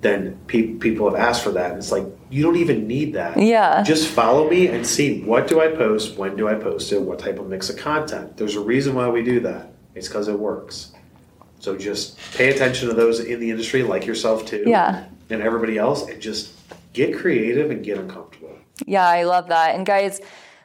then 0.00 0.38
pe- 0.46 0.74
people 0.74 1.10
have 1.10 1.18
asked 1.18 1.44
for 1.44 1.52
that. 1.52 1.70
And 1.70 1.78
it's 1.78 1.92
like, 1.92 2.06
you 2.30 2.42
don't 2.42 2.56
even 2.56 2.86
need 2.86 3.12
that. 3.14 3.36
Yeah. 3.36 3.82
Just 3.82 4.08
follow 4.08 4.48
me 4.48 4.68
and 4.68 4.86
see 4.86 5.22
what 5.22 5.46
do 5.46 5.60
I 5.60 5.68
post, 5.68 6.16
when 6.16 6.36
do 6.36 6.48
I 6.48 6.54
post 6.54 6.90
it, 6.92 7.02
what 7.02 7.18
type 7.18 7.38
of 7.38 7.48
mix 7.48 7.68
of 7.68 7.76
content. 7.76 8.36
There's 8.36 8.56
a 8.56 8.60
reason 8.60 8.94
why 8.94 9.08
we 9.08 9.22
do 9.22 9.40
that. 9.40 9.72
It's 9.94 10.08
because 10.08 10.28
it 10.28 10.38
works. 10.38 10.92
So 11.60 11.76
just 11.76 12.18
pay 12.34 12.50
attention 12.50 12.88
to 12.88 12.94
those 12.94 13.20
in 13.20 13.38
the 13.38 13.50
industry, 13.50 13.82
like 13.82 14.06
yourself 14.06 14.46
too. 14.46 14.64
Yeah. 14.66 15.04
And 15.28 15.42
everybody 15.42 15.78
else, 15.78 16.08
and 16.08 16.20
just 16.20 16.52
get 16.92 17.16
creative 17.16 17.70
and 17.70 17.84
get 17.84 17.98
uncomfortable. 17.98 18.58
Yeah, 18.86 19.06
I 19.06 19.22
love 19.22 19.48
that. 19.48 19.76
And 19.76 19.86
guys, 19.86 20.20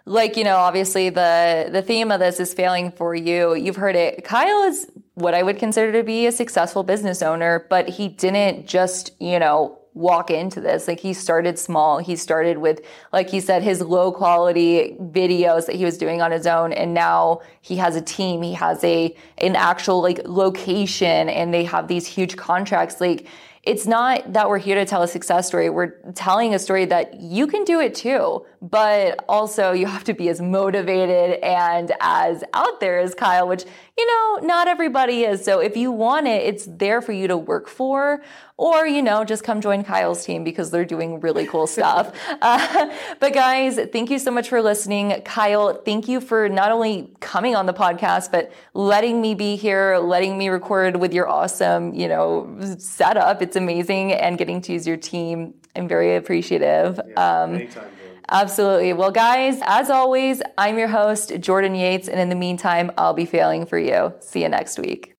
like 0.06 0.38
you 0.38 0.44
know 0.44 0.58
obviously 0.58 1.10
the 1.10 1.70
the 1.72 1.82
theme 1.82 2.12
of 2.12 2.20
this 2.20 2.40
is 2.40 2.54
failing 2.54 2.92
for 2.92 3.16
you 3.16 3.56
you've 3.56 3.76
heard 3.76 3.96
it 3.96 4.24
kyle 4.24 4.64
is 4.64 4.88
what 5.16 5.34
i 5.34 5.42
would 5.42 5.58
consider 5.58 5.92
to 5.92 6.04
be 6.04 6.28
a 6.28 6.32
successful 6.32 6.84
business 6.84 7.24
owner 7.24 7.66
but 7.70 7.90
he 7.90 8.08
didn't 8.08 8.68
just 8.68 9.12
you 9.20 9.40
know 9.40 9.80
walk 9.96 10.30
into 10.30 10.62
this. 10.62 10.88
Like 10.88 11.00
he 11.00 11.14
started 11.14 11.58
small. 11.58 11.98
He 11.98 12.16
started 12.16 12.60
with 12.60 12.82
like 13.12 13.30
he 13.30 13.40
said 13.40 13.64
his 13.64 13.82
low 13.82 14.12
quality 14.12 14.96
videos 15.00 15.66
that 15.66 15.76
he 15.76 15.86
was 15.86 15.98
doing 15.98 16.22
on 16.22 16.32
his 16.32 16.46
own. 16.46 16.74
And 16.74 16.94
now 16.94 17.42
he 17.62 17.78
has 17.78 17.96
a 17.96 18.02
team. 18.02 18.44
He 18.44 18.54
has 18.54 18.84
a 18.84 19.16
an 19.40 19.56
actual 19.56 20.02
like 20.02 20.20
location. 20.26 21.30
And 21.30 21.54
they 21.54 21.64
have 21.64 21.88
these 21.88 22.06
huge 22.06 22.36
contracts. 22.36 23.02
Like 23.02 23.26
it's 23.66 23.88
not 23.88 24.34
that 24.34 24.48
we're 24.48 24.60
here 24.60 24.76
to 24.76 24.86
tell 24.86 25.02
a 25.02 25.08
success 25.08 25.48
story. 25.48 25.70
We're 25.72 26.00
telling 26.14 26.54
a 26.54 26.60
story 26.60 26.86
that 26.86 27.20
you 27.20 27.48
can 27.48 27.64
do 27.64 27.80
it 27.80 27.96
too, 27.96 28.46
but 28.62 29.26
also 29.28 29.72
you 29.72 29.88
have 29.88 30.04
to 30.04 30.14
be 30.14 30.30
as 30.30 30.40
motivated 30.40 31.40
and 31.42 31.92
as 32.00 32.44
out 32.54 32.80
there 32.80 33.00
as 33.00 33.16
Kyle, 33.16 33.48
which, 33.48 33.66
you 33.98 34.06
know, 34.06 34.46
not 34.48 34.68
everybody 34.68 35.24
is. 35.24 35.44
So 35.44 35.60
if 35.60 35.76
you 35.76 35.92
want 35.92 36.28
it, 36.28 36.44
it's 36.44 36.66
there 36.66 37.02
for 37.02 37.12
you 37.12 37.28
to 37.28 37.38
work 37.38 37.68
for, 37.68 38.22
or, 38.58 38.88
you 38.88 39.02
know, 39.02 39.26
just 39.26 39.44
come 39.44 39.62
join 39.62 39.84
Kyle's 39.84 40.24
team 40.24 40.44
because 40.44 40.72
they're 40.72 40.86
doing 40.86 41.20
really 41.20 41.46
cool 41.46 41.68
stuff. 41.68 42.16
uh, 42.42 42.96
but 43.20 43.34
guys, 43.34 43.80
thank 43.92 44.10
you 44.10 44.20
so 44.20 44.32
much 44.32 44.48
for 44.48 44.62
listening. 44.62 45.22
Kyle, 45.26 45.74
thank 45.74 46.08
you 46.08 46.22
for 46.22 46.48
not 46.48 46.72
only 46.72 47.12
coming 47.20 47.56
on 47.56 47.66
the 47.66 47.74
podcast, 47.74 48.32
but 48.32 48.52
letting 48.74 49.22
me 49.22 49.36
be 49.36 49.56
here, 49.56 49.98
letting 49.98 50.38
me 50.38 50.50
record 50.50 50.98
with 50.98 51.14
your 51.14 51.28
awesome, 51.28 51.94
you 51.94 52.08
know, 52.08 52.58
setup. 52.78 53.42
It's 53.56 53.62
amazing 53.62 54.12
and 54.12 54.38
getting 54.38 54.60
to 54.64 54.74
use 54.74 54.86
your 54.86 54.98
team. 54.98 55.54
I'm 55.78 55.88
very 55.88 56.18
appreciative. 56.18 57.00
Yeah, 57.08 57.44
um, 57.44 57.56
anytime. 57.56 57.86
Absolutely. 58.28 58.92
Well, 58.92 59.12
guys, 59.12 59.60
as 59.64 59.90
always, 59.90 60.42
I'm 60.58 60.78
your 60.78 60.90
host, 60.90 61.40
Jordan 61.40 61.74
Yates, 61.74 62.10
and 62.10 62.20
in 62.20 62.28
the 62.28 62.36
meantime, 62.36 62.92
I'll 62.98 63.14
be 63.14 63.26
failing 63.26 63.66
for 63.66 63.80
you. 63.80 64.14
See 64.20 64.42
you 64.42 64.50
next 64.50 64.78
week. 64.78 65.16